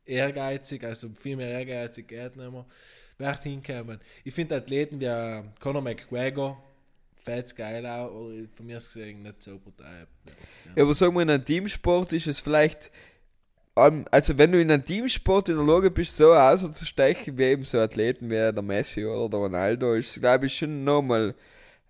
[0.06, 2.66] ehrgeizig, also viel mehr ehrgeizig geht nicht mehr,
[3.18, 4.00] wird hinkommen.
[4.24, 6.64] Ich finde Athleten wie äh, Conor McGregor,
[7.16, 10.06] fetz geil auch, oder von mir aus gesehen nicht so brutal.
[10.76, 12.92] Ja, aber sagen wir, in einem Teamsport ist es vielleicht,
[13.78, 17.64] ähm, also wenn du in einem Teamsport in der Lage bist, so auszustechen, wie eben
[17.64, 21.36] so Athleten wie der Messi oder der Ronaldo, ist glaube ich schon nochmal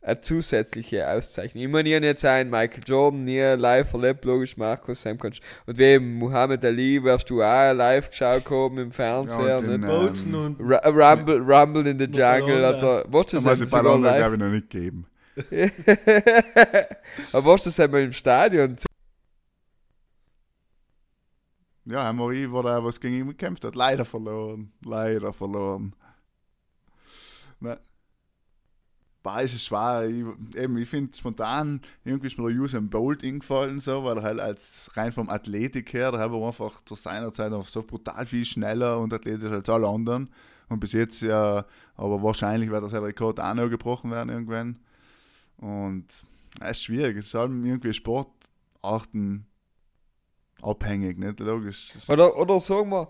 [0.01, 1.63] eine zusätzliche Auszeichnung.
[1.63, 5.41] Ich meine, ich habe jetzt einen Michael Jordan nie live erlebt, logisch, Markus, sein kannst.
[5.65, 9.67] Und wie eben Muhammad Ali, wirst du auch live geschaut haben im Fernseher, Ja, und
[9.67, 9.89] den, nicht?
[9.89, 13.83] äh, Bozen und Rumble, Rumble in the Jungle, Ballon, hat er, was Da das sogar
[13.83, 15.07] Ballon, glaube ich, noch nicht geben.
[17.33, 18.75] Aber was das einmal im Stadion
[21.85, 23.75] Ja, Henry war da, was gegen ihn gekämpft hat.
[23.75, 24.71] Leider verloren.
[24.83, 25.93] Leider verloren.
[27.59, 27.79] Ne.
[29.21, 30.07] Bah, ist es schwer.
[30.07, 30.23] Ich,
[30.55, 34.91] ich finde spontan, irgendwie ist mir der Usain Bolt eingefallen, so, weil er halt als
[34.93, 38.99] rein vom Athletik her, da war einfach zu seiner Zeit einfach so brutal viel schneller
[38.99, 40.29] und athletisch als alle anderen.
[40.69, 41.65] Und bis jetzt ja,
[41.95, 44.79] aber wahrscheinlich wird sein Rekord auch noch gebrochen werden irgendwann.
[45.57, 46.05] Und
[46.61, 47.17] es ist schwierig.
[47.17, 49.47] Es ist halt irgendwie Sportarten
[50.61, 51.93] abhängig, nicht logisch.
[52.07, 53.07] Oder, oder sagen wir,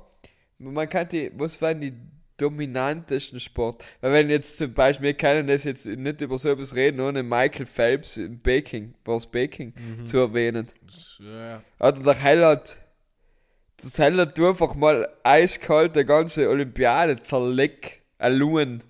[0.57, 1.93] man kann die, was wären die
[2.37, 3.83] dominantesten Sport?
[4.01, 7.23] Weil wenn jetzt zum Beispiel, wir können das jetzt nicht über so etwas reden, ohne
[7.23, 9.73] Michael Phelps im Baking, was Baking
[10.05, 10.67] zu erwähnen.
[11.19, 12.77] ja, Oder der hat,
[13.77, 18.83] das Hell hat du einfach mal eiskalt die ganze Olympiade zerlegt, alun.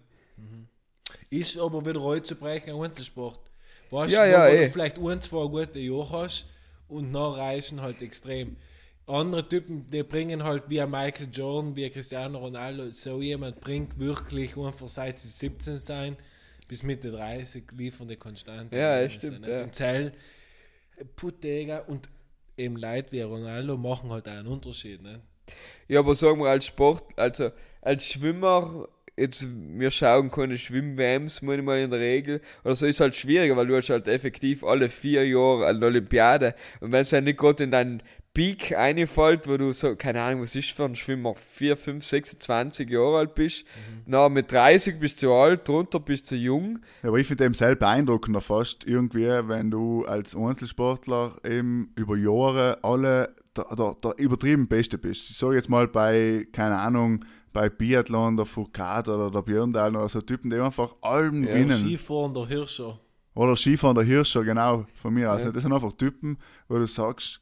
[1.30, 3.40] Ist aber wieder reinzubrechen, ein Einzelsport.
[3.90, 4.66] Weißt Ja, du, ja, wo eh.
[4.66, 6.48] du vielleicht ein, zwei gute Jahre hast
[6.88, 8.58] und nachreisen halt extrem.
[9.08, 13.62] Andere Typen, die bringen halt wie ein Michael Jordan, wie ein Cristiano Ronaldo, so jemand
[13.62, 16.18] bringt wirklich einfach seit sie 17 sein
[16.68, 18.74] bis Mitte 30 liefern die konstant.
[18.74, 19.64] Ja, stimmt, ja.
[19.64, 20.12] Und Zell,
[21.16, 22.10] Puttega und
[22.58, 25.02] eben Leute wie Ronaldo machen halt einen Unterschied.
[25.02, 25.22] Ne?
[25.88, 31.80] Ja, aber sagen wir als Sport, also als Schwimmer, jetzt wir schauen keine Schwimm-WMs manchmal
[31.80, 35.28] in der Regel, oder so ist halt schwieriger, weil du hast halt effektiv alle vier
[35.28, 36.56] Jahre eine Olympiade.
[36.80, 38.04] Und wenn es ja nicht gerade in deinen
[38.34, 42.90] Peak einfällt, wo du so, keine Ahnung, was ist für ein Schwimmer, 4, 5, 26
[42.90, 43.66] Jahre alt bist,
[44.06, 47.54] na mit 30 bist du alt, drunter bist du jung, Ja, aber ich finde eben
[47.54, 54.14] sehr beeindruckender fast irgendwie, wenn du als Einzelsportler eben über Jahre alle der, der, der
[54.18, 55.30] übertrieben Beste bist.
[55.30, 57.24] Ich sage jetzt mal bei, keine Ahnung,
[57.56, 61.78] bei Biathlon, der Foucault oder der Björndal oder so Typen, die einfach allem Ja, gewinnen.
[61.78, 63.00] Skifahren, der Hirscher.
[63.34, 65.46] Oder Skifahren, der Hirscher, genau, von mir aus.
[65.46, 65.52] Ja.
[65.52, 66.38] Das sind einfach Typen,
[66.68, 67.42] wo du sagst,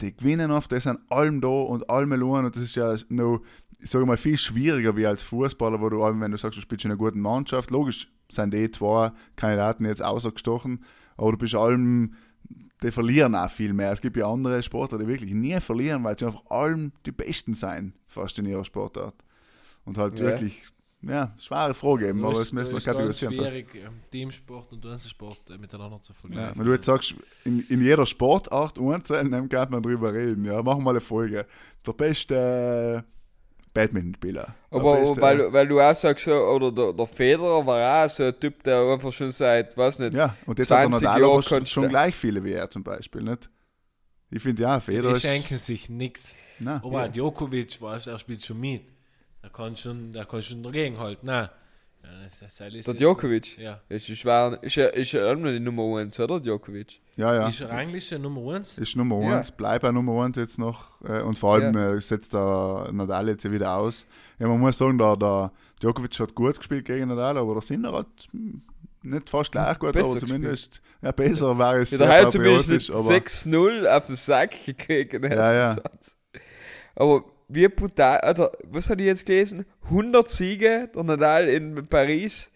[0.00, 3.42] die gewinnen oft, die sind allem da und allem allein und das ist ja noch,
[3.78, 6.62] ich sage mal, viel schwieriger wie als Fußballer, wo du allem, wenn du sagst, du
[6.62, 10.82] spielst in einer guten Mannschaft, logisch sind die zwei Kandidaten jetzt außergestochen,
[11.18, 12.14] aber du bist allem,
[12.82, 13.92] die verlieren auch viel mehr.
[13.92, 17.52] Es gibt ja andere Sportler, die wirklich nie verlieren, weil sie einfach allem die Besten
[17.52, 19.14] sein, fast in ihrer Sportart.
[19.84, 20.26] Und halt Ja.
[20.26, 20.62] wirklich,
[21.02, 23.34] ja, schwere Frage eben, aber ist- müssen wir ist kategorisieren.
[23.34, 23.48] fast.
[23.48, 26.58] schwierig, ähm, Teamsport und Einzelsport äh, miteinander zu Ja, vergleichen.
[26.58, 27.14] wenn du jetzt sagst,
[27.44, 30.44] in, in jeder Sportart einzeln, dann kann man drüber reden.
[30.44, 31.46] Ja, machen wir mal eine Folge.
[31.84, 33.04] Der beste
[33.74, 34.54] Badmintonspieler.
[34.70, 38.10] Der aber beste- weil, du- weil du auch sagst, oder der, der Federer war auch
[38.10, 41.02] so ein Typ, der einfach schon seit, weiß nicht, Ja, und jetzt hat der 20
[41.02, 43.48] Nadal Jahre aber schon, schon gleich viele wie er zum Beispiel, nicht?
[44.30, 45.22] Ich finde ja, Federer Die ist...
[45.22, 46.34] schenken sich nichts.
[46.64, 48.82] Aber ein Djokovic, weißt, er spielt schon mit.
[49.42, 51.26] Der kann schon, der kann schon dagegen halten.
[51.26, 51.48] Nein,
[52.04, 53.58] Ja, das ist, das ist Der Djokovic.
[53.58, 53.80] Ja.
[53.88, 56.40] Ist, ist, schwer, ist, er, ist er immer die Nummer 1, oder?
[56.40, 57.00] Djokovic.
[57.16, 57.48] Ja, ja.
[57.48, 58.78] Ist er eigentlich der Nummer 1?
[58.78, 59.38] Ist Nummer Ja.
[59.38, 61.00] 1, bleibt auch Nummer 1 jetzt noch.
[61.02, 64.06] Äh, und vor allem äh, setzt der Nadal jetzt ja wieder aus.
[64.38, 67.92] Ja, man muss sagen, der, der Djokovic hat gut gespielt gegen Nadal, aber der Sinner
[67.92, 68.06] hat
[69.04, 72.68] nicht fast gleich gut, Besser aber zumindest ja, besser war es Ja, der hat zumindest
[72.68, 72.88] patriotisch.
[72.88, 75.14] nicht Aber 6-0 auf den Sack gekriegt.
[75.14, 75.76] im Ja, ja.
[76.94, 77.24] Aber
[77.54, 79.64] wie brutal, also, was habe ich jetzt gelesen?
[79.84, 82.50] 100 Siege, der Nadal in Paris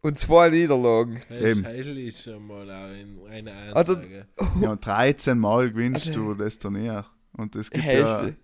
[0.00, 1.20] und zwei Niederlagen.
[1.30, 1.62] Eben.
[1.62, 4.26] Das ist schon mal auch in eine Also- Ansage.
[4.60, 7.06] ja, 13 Mal gewinnst Also- du das Turnier.
[7.36, 7.90] Und es gibt ja.
[7.90, 8.36] Hälfte.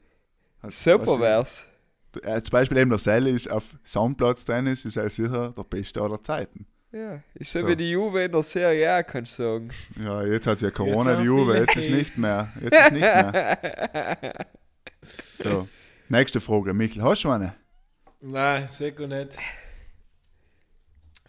[0.62, 1.66] halt, Super weißt wär's.
[2.22, 6.22] äh, zum Beispiel eben der Sell ist auf Sandplatztennis, ist er sicher der beste aller
[6.22, 6.66] Zeiten.
[6.90, 7.66] Ja, ist so, So.
[7.66, 9.68] wie die Juve in der Serie A, kannst du sagen.
[10.02, 12.48] Ja, jetzt hat ja Corona die Juve, jetzt ist nicht mehr.
[12.62, 14.46] Jetzt ist nicht mehr.
[15.34, 15.68] So,
[16.10, 16.74] nächste Frage.
[16.74, 17.54] Michael, hast du eine?
[18.20, 19.38] Nein, sehr nicht.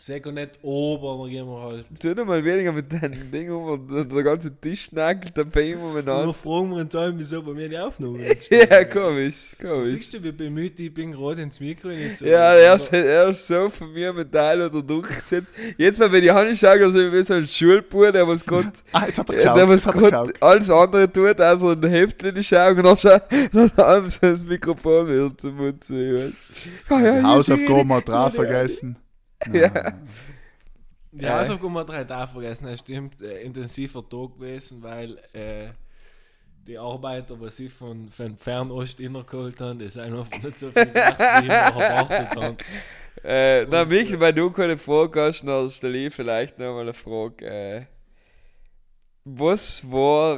[0.02, 1.86] Sehr nicht, aber dann gehen wir halt.
[2.00, 5.90] Tu doch mal weniger mit deinem Ding um und der ganze Tisch nackelt dabei Nur
[5.90, 6.34] umeinander.
[6.34, 9.90] fragen wir uns an, wieso bei mir die Aufnahme nicht Ja, komisch, komisch.
[9.90, 12.26] Siehst du, wie bemüht ich bin, gerade ins Mikro nicht so.
[12.26, 15.54] Ja, er ist, er ist so von mir Metall oder durchgesetzt.
[15.78, 19.20] Jetzt mal, wenn ich anschaue, also wie so ein Schulbub, der was kommt, Ah, jetzt
[19.20, 19.68] hat er der geschaut.
[19.68, 22.98] was Jetzt hat er gerade alles andere tut, also ein Heftchen in schauen und dann
[22.98, 25.94] schaut, dann haben sie das Mikrofon wieder zum Mund zu.
[26.90, 28.96] Ja, ja, Hausaufgaben hat drauf vergessen.
[29.54, 29.94] Ja.
[31.12, 31.40] Die Ja.
[31.40, 33.22] Hausaufgaben hat er da vergessen, das stimmt.
[33.22, 35.70] Äh, intensiver Tag gewesen, weil äh,
[36.68, 40.86] die Arbeiter, was sie von, von Fernost innergeholt haben, das sind einfach nicht so viel
[40.86, 42.58] gemacht, wie ich erwartet habe.
[43.22, 46.94] Äh, na, Michael, weil du keine Frage hast, dann stelle ich vielleicht noch mal eine
[46.94, 47.46] Frage.
[47.46, 47.86] Äh,
[49.26, 50.38] was war,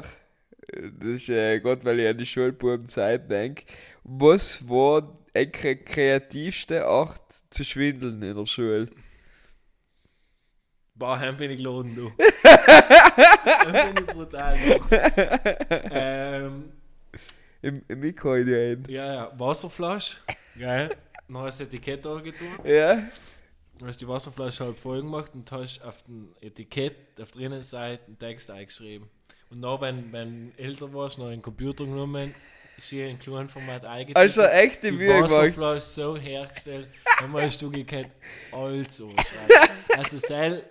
[0.73, 3.63] äh, das ist äh, Gott, weil ich an die Schulbubenzeit denke,
[4.03, 8.89] was war eure kreativste Art zu schwindeln in der Schule?
[10.95, 12.11] Boah, heim bin ich geladen, du.
[12.43, 14.57] heim bin ich brutal.
[15.91, 16.71] Ähm,
[17.61, 18.83] Im, im Mikro in die ein.
[18.87, 20.17] ja, ja, Wasserflasche,
[20.59, 20.89] geil.
[21.27, 22.59] Du das Etikett angetan.
[22.65, 23.03] Ja?
[23.79, 28.03] Du hast die Wasserflasche halb voll gemacht und hast auf dem Etikett auf der Innenseite
[28.05, 29.07] einen Text eingeschrieben.
[29.49, 32.35] Und dann, wenn, wenn du älter warst, noch einen Computer genommen,
[32.81, 33.85] ist hier in kleinen Format.
[34.15, 35.31] Also echte die Mühe gemacht.
[35.31, 36.87] Wasserflasche so hergestellt,
[37.19, 38.09] dann hast du gekannt,
[38.51, 39.15] anschreiben.
[39.95, 40.63] Also sel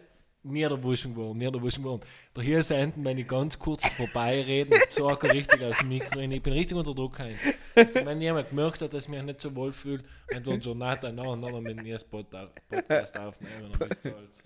[0.42, 2.02] niederwuschen geworden, niederwuschen geworden.
[2.34, 6.32] Da hier senden, wenn ich ganz kurz vorbeireden, sage ich richtig aus dem Mikro rein.
[6.32, 7.38] Ich bin richtig unter Druck rein.
[7.74, 11.26] Also, wenn jemand gemerkt hat, dass ich mich nicht so wohl fühle, entweder Jonathan nach
[11.26, 14.42] und dann mit mir Podcast aufnehmen, dann wisst ihr alles.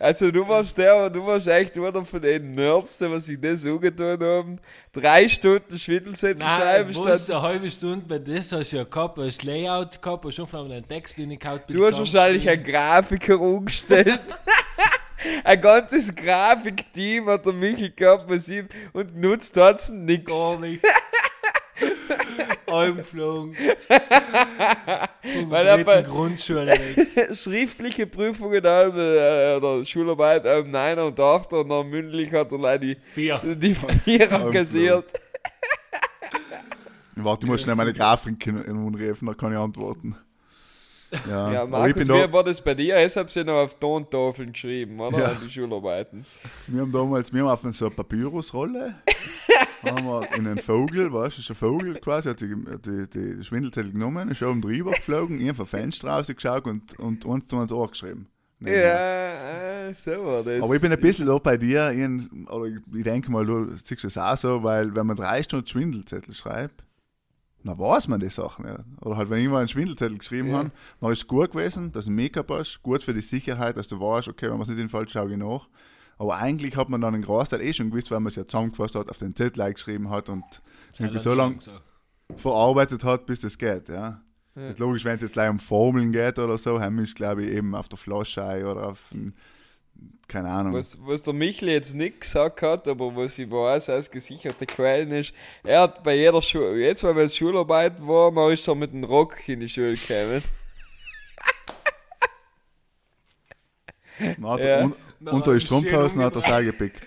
[0.00, 3.66] Also du warst der, du warst echt einer von den Nerds, die was sich das
[3.66, 4.58] angetan haben.
[4.94, 5.78] Drei Stunden
[6.38, 7.30] Nein, ist statt...
[7.30, 10.72] eine halbe Stunde, bei das hast du ja gehabt, hast Layout gehabt, hast schon von
[10.72, 11.60] einen Text reingehauen.
[11.68, 14.20] Du hast wahrscheinlich einen Grafiker umgestellt.
[15.44, 20.32] Ein ganzes Grafikteam hat der Michel gehabt, was ihm und genutzt hat es nix.
[20.32, 20.82] Gar nicht.
[22.66, 23.54] Eingeflogen.
[25.22, 26.78] Vom Weil er bei- Grundschule.
[27.34, 32.58] Schriftliche Prüfungen haben, äh, oder Schularbeit haben 9 und 8 und dann mündlich hat er
[32.58, 33.40] leider die, Vier.
[33.44, 35.12] die Vierer kassiert.
[37.16, 40.16] Warte, ich muss schnell meine Grafikin anrufen, dann kann ich antworten.
[41.28, 43.04] Ja, Ja, aber ich Markus, bin wie da, war das bei dir?
[43.04, 45.18] Ich habe sie noch auf Tontafeln geschrieben, oder?
[45.18, 45.24] Ja.
[45.26, 46.24] An die Schularbeiten.
[46.66, 48.94] wir haben damals, wir haben auf so eine Papyrusrolle,
[49.82, 52.54] haben wir in einen Vogel, weißt du, ist ein Vogel quasi, hat die,
[52.84, 57.24] die, die, die Schwindelzettel genommen, ist oben drüber geflogen, ich vom Fenster rausgeschaut und, und
[57.24, 58.28] uns zu uns Ohr geschrieben.
[58.60, 60.62] Ja, äh, so war das.
[60.62, 63.70] Aber ich bin ein bisschen da bei dir, ich, oder ich, ich denke mal, du
[63.74, 66.84] siehst es auch so, weil wenn man drei Stunden Schwindelzettel schreibt,
[67.64, 68.78] dann weiß man die Sachen nicht.
[69.02, 70.58] Oder halt, wenn ich mal einen Schwindelzettel geschrieben Ja.
[70.58, 73.76] habe, dann ist es gut gewesen, dass du ein Make-up hast, gut für die Sicherheit,
[73.76, 75.68] dass du weißt, okay, wenn man es nicht in falsch schaue ich nach.
[76.18, 78.94] Aber eigentlich hat man dann einen Großteil eh schon gewusst, weil man es ja zusammengefasst
[78.94, 80.44] hat, auf den Zettel eingeschrieben hat und
[80.98, 81.58] irgendwie so lange
[82.36, 84.20] verarbeitet hat, bis das geht, ja.
[84.56, 84.74] Ja.
[84.78, 87.52] Logisch, wenn es jetzt gleich um Formeln geht oder so, haben wir es, glaube ich,
[87.56, 89.34] eben auf der Flasche oder auf, ein,
[90.28, 90.74] keine Ahnung.
[90.74, 95.10] Was, was der Michel jetzt nicht gesagt hat, aber was ich weiß aus gesicherte Quellen
[95.12, 95.32] ist,
[95.64, 99.04] er hat bei jeder Schule, jetzt weil es Schularbeit war, dann ist er mit dem
[99.04, 100.42] Rock in die Schule gekommen.
[104.42, 104.84] Hat Ja.
[104.84, 106.52] un, Dann unter hat die Strumpfhosen hat er es umgedreht.
[106.52, 107.06] eingepickt.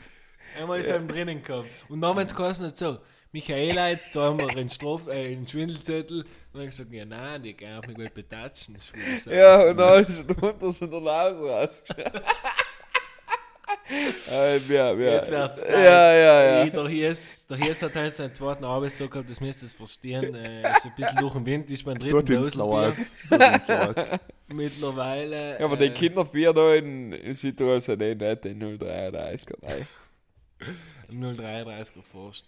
[0.53, 1.69] Einmal ist er im drinnen gehabt.
[1.89, 2.99] Und dann haben sie geheißen, so,
[3.31, 6.21] Michaela, jetzt zahlen wir einen, Straf äh, einen Schwindelzettel.
[6.21, 8.77] Und dann habe ich gesagt, ja nein, die gehen mich mal betatschen.
[9.25, 12.23] Ja, und dann ist er drunter schon der Nase rausgeschaut.
[14.31, 14.95] Äh, ja, ja.
[14.95, 15.69] Jetzt wird's Zeit.
[15.71, 16.69] Ja, ja, ja.
[16.69, 20.33] Der Hies, der Hies hat halt seinen zweiten Arbeitstag gehabt, das müsst ihr es verstehen.
[20.35, 22.95] Äh, ist ein bisschen durch den Wind, ist beim Tut dritten Laut.
[22.97, 23.05] Dosenbier.
[23.29, 24.19] Tut ins Laut.
[24.47, 25.59] Mittlerweile.
[25.59, 29.87] Ja, aber äh, die Kinderbier da in, in Südtirol sind eh nicht in 033 nein.
[31.09, 32.45] 033 erforscht.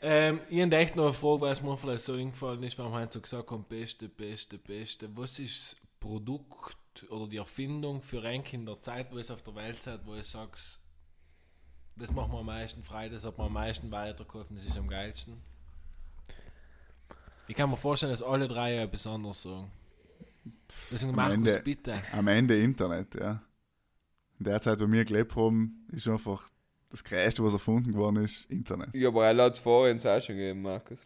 [0.00, 2.86] ähm, ich habe echt noch eine Frage, weil es mir vielleicht so eingefallen ist, weil
[2.86, 5.08] wir heute so gesagt haben, beste, beste, beste.
[5.16, 5.76] Was ist das
[7.00, 10.00] Produkt oder die Erfindung für Rank in der Zeit, wo es auf der Welt seid,
[10.04, 10.80] wo ich sagst,
[11.96, 14.88] das macht mir am meisten frei, das hat mir am meisten weitergeholfen, das ist am
[14.88, 15.40] geilsten?
[17.48, 19.70] Ich kann mir vorstellen, dass alle drei ja etwas anderes sagen.
[20.90, 22.02] Deswegen Am Markus, Ende- bitte.
[22.12, 23.42] Am Ende Internet, ja.
[24.38, 26.48] In der Zeit, wo wir gelebt haben, ist einfach
[26.90, 28.94] das Größte, was erfunden geworden ist, Internet.
[28.94, 31.00] Ja, aber er hat es vorher ins auch schon gegeben, Markus.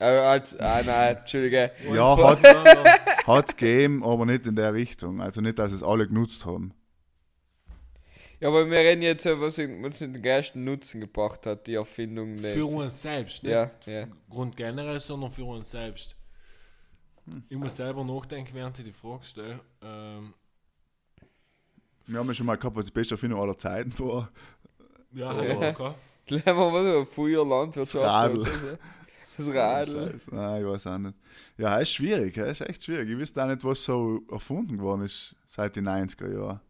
[0.00, 1.72] Äh, als, ah, nein, Entschuldige.
[1.92, 2.42] Ja, hat
[3.26, 5.20] hat's gegeben, aber nicht in der Richtung.
[5.20, 6.72] Also nicht, dass es alle genutzt haben.
[8.40, 12.34] Ja, aber wir reden jetzt, was uns den größten Nutzen gebracht hat, die Erfindung.
[12.36, 12.54] nicht.
[12.56, 14.06] Für uns selbst, nicht Ja, ja.
[14.30, 16.14] Grund generell, sondern für uns selbst.
[17.48, 19.60] Ich muss selber nachdenken, während ich die Frage stelle.
[19.82, 20.32] Ähm,
[22.06, 24.30] Wir haben ja schon mal gehabt, was die beste Erfindung aller Zeiten war.
[25.12, 25.36] ja, Ja.
[25.36, 25.94] hallo, okay.
[26.28, 28.04] Lernen wir was über früher Landwirtschaft.
[28.04, 28.46] Radl.
[29.38, 30.12] Das Radl.
[30.12, 30.34] Scheiße.
[30.34, 31.14] Nein, ich weiß auch nicht.
[31.56, 33.08] Ja, es ist schwierig, es ist echt schwierig.
[33.08, 36.60] Ich wüsste auch nicht, was so erfunden geworden ist seit den 90er Jahren.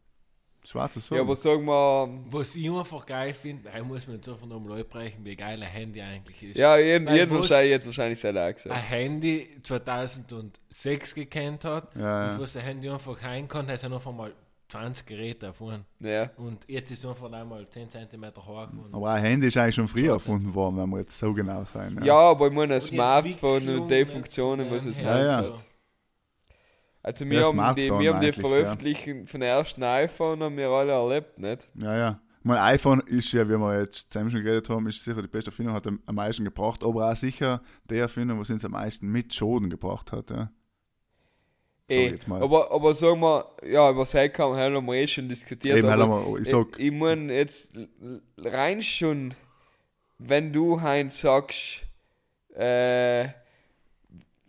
[0.64, 1.14] Schwer zu sagen.
[1.16, 4.84] Ja, aber sagen wir, Was ich einfach geil finde, da muss man jetzt einfach nochmal
[4.84, 6.58] brechen, wie geil ein Handy eigentlich ist.
[6.58, 8.82] ja, jeden, Weil jeden was- wahrscheinlich, jetzt wahrscheinlich selber auch Ein.
[8.82, 12.32] Handy 2006 gekannt hat Ja, ja.
[12.34, 14.34] und was ein Handy einfach rein kann, heißt er einfach mal
[14.68, 15.84] 20 Geräte davon.
[16.00, 16.30] Ja.
[16.36, 18.68] Und jetzt ist es einfach einmal 10 cm hoch.
[18.70, 21.64] Und aber ein Handy ist eigentlich schon früher erfunden worden, wenn wir jetzt so genau
[21.64, 21.98] sein.
[22.04, 25.42] Ja, aber ich meine, ein Smartphone und die Funktionen, was es Ja, ja.
[25.42, 25.56] so.
[27.02, 28.42] Also Ja, wir haben die, wir haben die eigentlich, ja.
[28.42, 31.68] Veröffentlichung von der ersten iPhone haben wir alle erlebt, nicht?
[31.74, 32.20] Ja, ja.
[32.42, 35.50] Mein iPhone ist ja, wie wir jetzt zusammen schon geredet haben, ist sicher die beste
[35.50, 39.08] Erfindung, hat am am meisten gebracht, aber auch sicher die Erfindung, was uns am meisten
[39.08, 40.30] mit Schaden gebracht hat.
[40.30, 40.50] Ja.
[41.88, 42.42] Eh, jetzt mal.
[42.42, 45.78] aber, aber sagen wir, ja, über Seikam haben wir eh schon diskutiert.
[45.78, 47.72] Eben, haben wir, ich sag, ich, ich meine jetzt
[48.36, 49.34] rein schon,
[50.18, 51.82] wenn du Heinz sagst,
[52.54, 53.28] äh,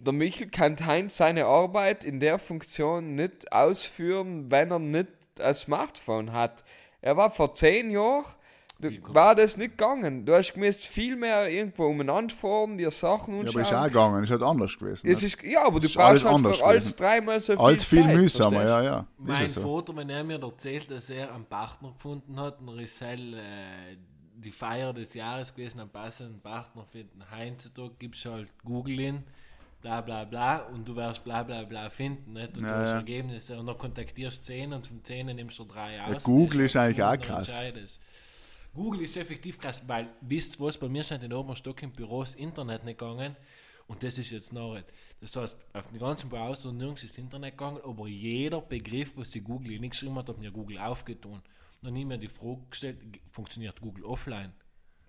[0.02, 5.08] der Michel kann Heinz seine Arbeit in der Funktion nicht ausführen, wenn er nicht
[5.40, 6.64] ein Smartphone hat.
[7.02, 8.26] Er war vor zehn Jahren,
[8.80, 10.25] du, war das nicht gegangen.
[10.25, 13.84] Du hast gemäß viel mehr irgendwo umeinander fahren, dir Sachen ja, und aber ist auch
[13.84, 15.07] gegangen, ist halt anders gewesen.
[15.07, 15.27] es ne?
[15.27, 16.97] ist, ja, aber du ist alles brauchst halt anders für alles gewesen.
[16.97, 19.07] dreimal so viel Als viel Zeit, mühsamer, ja, ja.
[19.17, 19.61] Mein ja so.
[19.61, 23.19] Vater, wenn er mir erzählt, dass er einen Partner gefunden hat, und er ist halt,
[23.19, 23.97] äh,
[24.41, 27.23] die Feier des Jahres gewesen, einen passenden Partner finden.
[27.36, 29.23] Heutzutage gibst du halt Google in,
[29.82, 32.57] bla bla bla, und du wirst bla bla bla finden, nicht?
[32.57, 32.95] Und Ja, du hast ja.
[32.97, 36.23] Ergebnisse, und dann kontaktierst du 10 und von 10 nimmst du drei aus.
[36.23, 37.51] Google und ist eigentlich auch krass.
[38.80, 41.91] Google ist effektiv krass, weil, wisst ihr was, bei mir scheint in obersten Stock im
[41.91, 43.36] Büro das Internet nicht gegangen
[43.88, 44.86] und das ist jetzt noch nicht.
[45.19, 49.17] Das heißt, auf den ganzen Browser und nirgends ist das Internet gegangen, aber jeder Begriff,
[49.17, 51.41] was sie Google nicht geschrieben hat, hat mir Google aufgetan.
[51.82, 52.97] Dann habe ich mir die Frage gestellt,
[53.30, 54.53] funktioniert Google offline?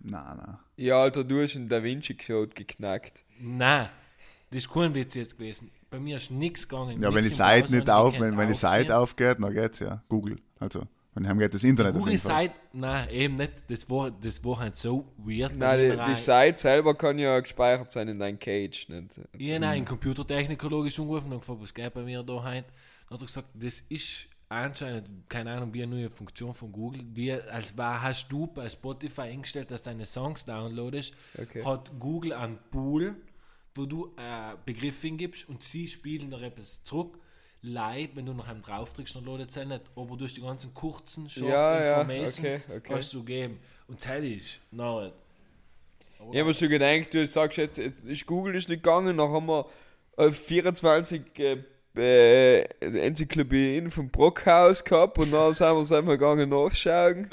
[0.00, 0.58] Nein, nein.
[0.76, 3.22] Ja, Alter, du hast einen Da Vinci Code geknackt.
[3.38, 3.88] Nein,
[4.50, 5.70] das ist kein Witz jetzt gewesen.
[5.88, 7.00] Bei mir ist nichts gegangen.
[7.00, 10.02] Ja, wenn die Seite nicht auf, wenn, wenn die Seite aufgeht, dann geht's ja.
[10.08, 10.38] Google.
[10.58, 12.18] Also, wenn haben geht das Internet Fall.
[12.18, 13.52] Seite, nein, eben nicht.
[13.68, 15.56] Das war, das war halt so weird.
[15.56, 18.88] Nein, die, die Seite selber kann ja gespeichert sein in deinem Cage.
[18.88, 19.10] Nicht?
[19.10, 22.66] Also, Ich habe einen Computertechniker logisch angerufen und gefragt, was geht bei mir da heute.
[23.08, 27.02] Dann hat er gesagt, das ist anscheinend, keine Ahnung, wie eine neue Funktion von Google.
[27.12, 31.64] Wie, als war, hast du bei Spotify eingestellt, dass deine Songs downloadest, Okay.
[31.64, 33.16] hat Google einen Pool,
[33.74, 37.18] wo du äh, Begriff hingibst und sie spielen noch etwas zurück.
[37.62, 39.82] Live, wenn du noch einen drauf drückst, dann ladet es auch nicht.
[39.94, 42.94] Aber durch die ganzen kurzen Short Ja, ja, Informations okay, okay.
[42.94, 43.60] hast du gegeben.
[43.86, 44.80] Und das ist nicht.
[44.80, 45.12] Aber
[46.32, 49.30] Ich habe mir schon gedacht, du sagst jetzt, jetzt ist Google ist nicht gegangen, dann
[49.30, 49.66] haben wir
[50.16, 51.58] äh, 24 äh,
[51.96, 57.28] äh, Enzyklopädien vom Brockhaus gehabt und dann sind wir, sind wir gegangen nachschauen.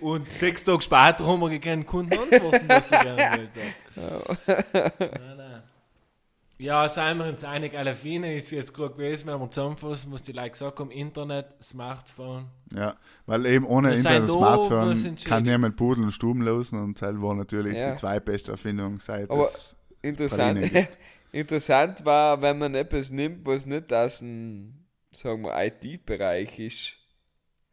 [0.00, 3.48] Und sechs Tage später haben wir keinen Kunden antworten, was sie gerne
[3.96, 4.92] wollte.
[4.98, 5.39] nein, nein.
[6.60, 10.32] Ja, seien wir uns einig, Alafine ist jetzt gerade gewesen, wenn wir zusammenfassen, was die
[10.32, 12.48] Leute gesagt haben, Internet, Smartphone.
[12.74, 17.00] Ja, weil eben ohne Wir Internet und Smartphone kann niemand Pudeln und Stuben losen und
[17.00, 17.92] das war natürlich Ja.
[17.92, 20.60] die zweitbeste Erfindung seit Aber- es Interessant,
[21.32, 26.92] interessant war, wenn man etwas nimmt, was nicht aus dem, sagen wir, IT-Bereich ist.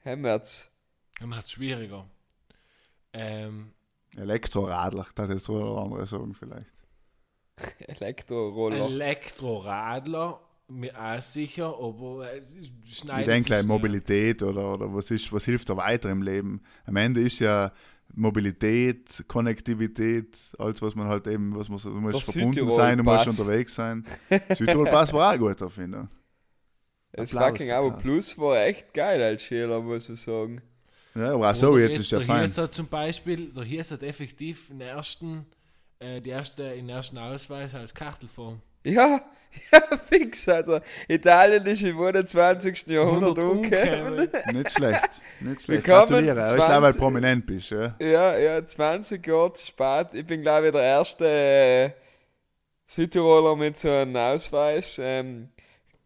[0.06, 2.06] Macht es schwieriger.
[3.12, 3.74] Ähm,
[4.16, 6.68] Elektroradler, das jetzt so oder andere sagen vielleicht.
[7.80, 8.86] Elektroroller.
[8.86, 10.40] Elektroradler
[10.70, 13.66] mir auch sicher, aber äh, Ich schneidet denke sich gleich.
[13.66, 16.62] Mobilität oder, oder was, ist, was hilft da weiter im Leben.
[16.86, 17.72] Am Ende ist ja
[18.14, 22.98] Mobilität, Konnektivität, alles, was man halt eben, was man so, du musst Der verbunden sein,
[22.98, 24.06] du musst unterwegs sein.
[24.50, 26.18] Südtirol Pass war auch gut, finde ich.
[27.14, 28.04] Das Applaus, fucking aber Applaus.
[28.04, 30.62] Plus war echt geil als Schüler, muss man sagen.
[31.16, 32.42] Ja, aber auch so, Oder jetzt ist ja fein.
[32.42, 35.46] Hirs hat zum Beispiel, der Hirs hat effektiv den ersten,
[36.00, 38.62] äh, die erste, den ersten Ausweis als Kartelform.
[38.84, 39.22] Ja,
[39.72, 40.48] ja, fix.
[40.48, 42.88] Also, Italien ist im 21.
[42.88, 44.30] Jahrhundert umgekommen.
[44.54, 45.84] Nicht schlecht, nicht schlecht.
[45.84, 46.44] Gratuliere.
[46.44, 47.96] Aber ich glaube, weil du 20 prominent bist, ja.
[48.00, 50.08] Ja, ja, 20 Jahre zu spät.
[50.14, 51.92] Ich bin, glaube ich, der erste äh,
[52.88, 55.00] Südtiroler mit so einem Ausweis.
[55.02, 55.50] Ähm,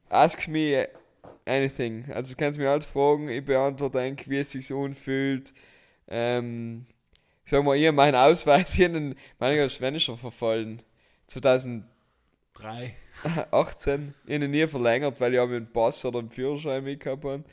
[0.10, 0.88] ask me
[1.46, 2.06] anything.
[2.14, 3.30] Also, du kannst mich alles fragen.
[3.30, 5.54] Ich beantworte eigentlich, wie es sich anfühlt.
[6.08, 6.86] Ähm,
[7.52, 10.82] sag mal, ich meinen Ausweis hier in den meiner Schwänischer verfallen.
[11.28, 11.86] 2018.
[12.54, 12.96] Drei.
[13.24, 17.44] Ich habe ihn nie verlängert, weil ich habe einen Pass oder einen Führerschein mitgehabt habe.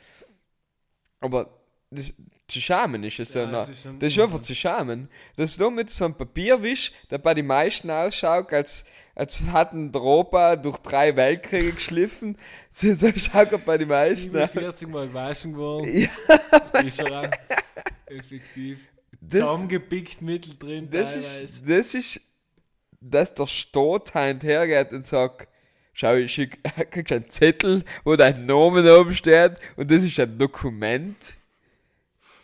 [1.19, 1.49] Aber
[1.91, 2.13] das,
[2.47, 3.63] zu schamen ist es Ja, noch.
[3.63, 5.09] es ist ein- Das ist einfach zu schamen.
[5.35, 8.85] Das ist nur mit so einem Papierwisch, der bei den meisten ausschaut, als,
[9.15, 12.37] als hatten der Opa durch drei Weltkriege geschliffen.
[12.71, 14.53] So, so schaut er bei den meisten aus.
[14.53, 15.89] 47 Mal gewaschen geworden.
[16.73, 17.31] Ja, Ist er auch
[18.05, 18.88] effektiv.
[19.21, 21.43] Das- Zusammengepickt mittendrin das teilweise.
[21.45, 22.21] ist, das ist,
[23.01, 25.47] dass der Staat hergeht und sagt,
[25.93, 26.59] schau, ich schick,
[26.91, 31.35] kriegst einen Zettel, wo dein Name oben steht und das ist ein Dokument.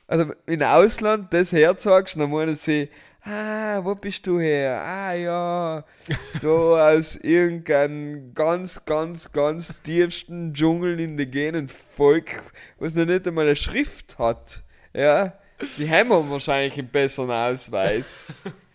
[0.08, 2.90] Also im Ausland das herzeigst, dann meinen sie,
[3.24, 4.80] ah, wo bist du her?
[4.82, 5.86] Ah ja,
[6.42, 12.44] da aus irgendeinem ganz, ganz, ganz tiefsten Dschungel indigenen Volk,
[12.78, 14.62] was noch nicht einmal eine Schrift hat.
[14.94, 15.34] Ja,
[15.78, 18.26] die haben wir wahrscheinlich einen besseren Ausweis.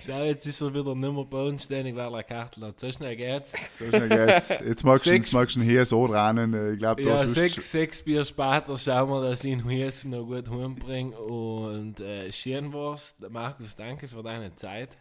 [0.00, 2.78] Schau, jetzt ist er wieder nicht mehr bodenständig, weil er Kartel hat.
[2.78, 3.52] So schnell geht's.
[3.78, 4.48] So schnell geht's.
[4.64, 6.74] Jetzt magst du, ihn hier so rennen.
[6.74, 10.48] Ich glaube, Ja, sechs, sechs Bier später schauen wir, dass ich ihn hier noch gut
[10.48, 11.18] heimbringe.
[11.18, 13.16] Und äh, schön war's.
[13.28, 14.96] Markus, danke für deine Zeit.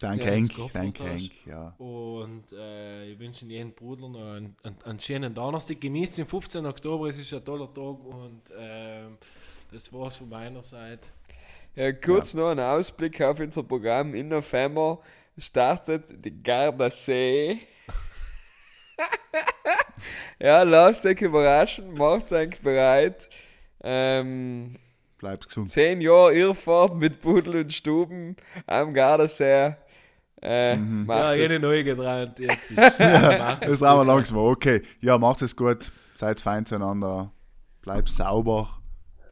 [0.00, 0.50] Danke, Henk.
[0.72, 1.04] Danke.
[1.04, 1.32] Henk.
[1.46, 1.74] Ja.
[1.78, 5.80] Und äh, ich wünsche jedem Bruder noch einen, einen, einen schönen Donnerstag.
[5.80, 6.66] Genießt den 15.
[6.66, 8.04] Oktober, es ist ein toller Tag.
[8.04, 9.18] Und ähm,
[9.72, 11.08] das war's von meiner Seite.
[11.74, 14.14] Ja, kurz noch ein Ausblick auf unser Programm.
[14.14, 15.00] Im November
[15.38, 17.60] startet die Gardasee.
[20.38, 23.30] ja, lasst euch überraschen, macht euch bereit.
[23.82, 24.76] Ähm,
[25.18, 25.70] Bleib's gesund.
[25.70, 29.74] zehn Jahre Irrfahrt mit Pudel und Stuben am Gardasee.
[30.42, 31.38] Äh, macht Ja, es.
[31.40, 32.38] jede neu getrennt.
[32.38, 34.38] Jetzt ist Markus, Das haben wir langsam.
[34.38, 34.82] Okay.
[35.00, 35.90] Ja, macht es gut.
[36.16, 37.32] Seid fein zueinander.
[37.80, 38.81] Bleibt sauber.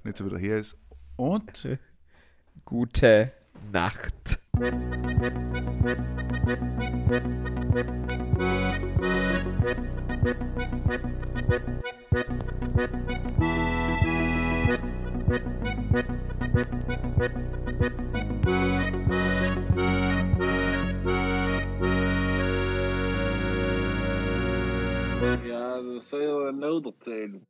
[0.02, 0.76] Nicht so wie der hier ist.
[1.16, 1.78] Und
[2.64, 3.32] Gute
[3.72, 4.38] Nacht.
[25.44, 27.49] Ja, dat je wel nodig zijn.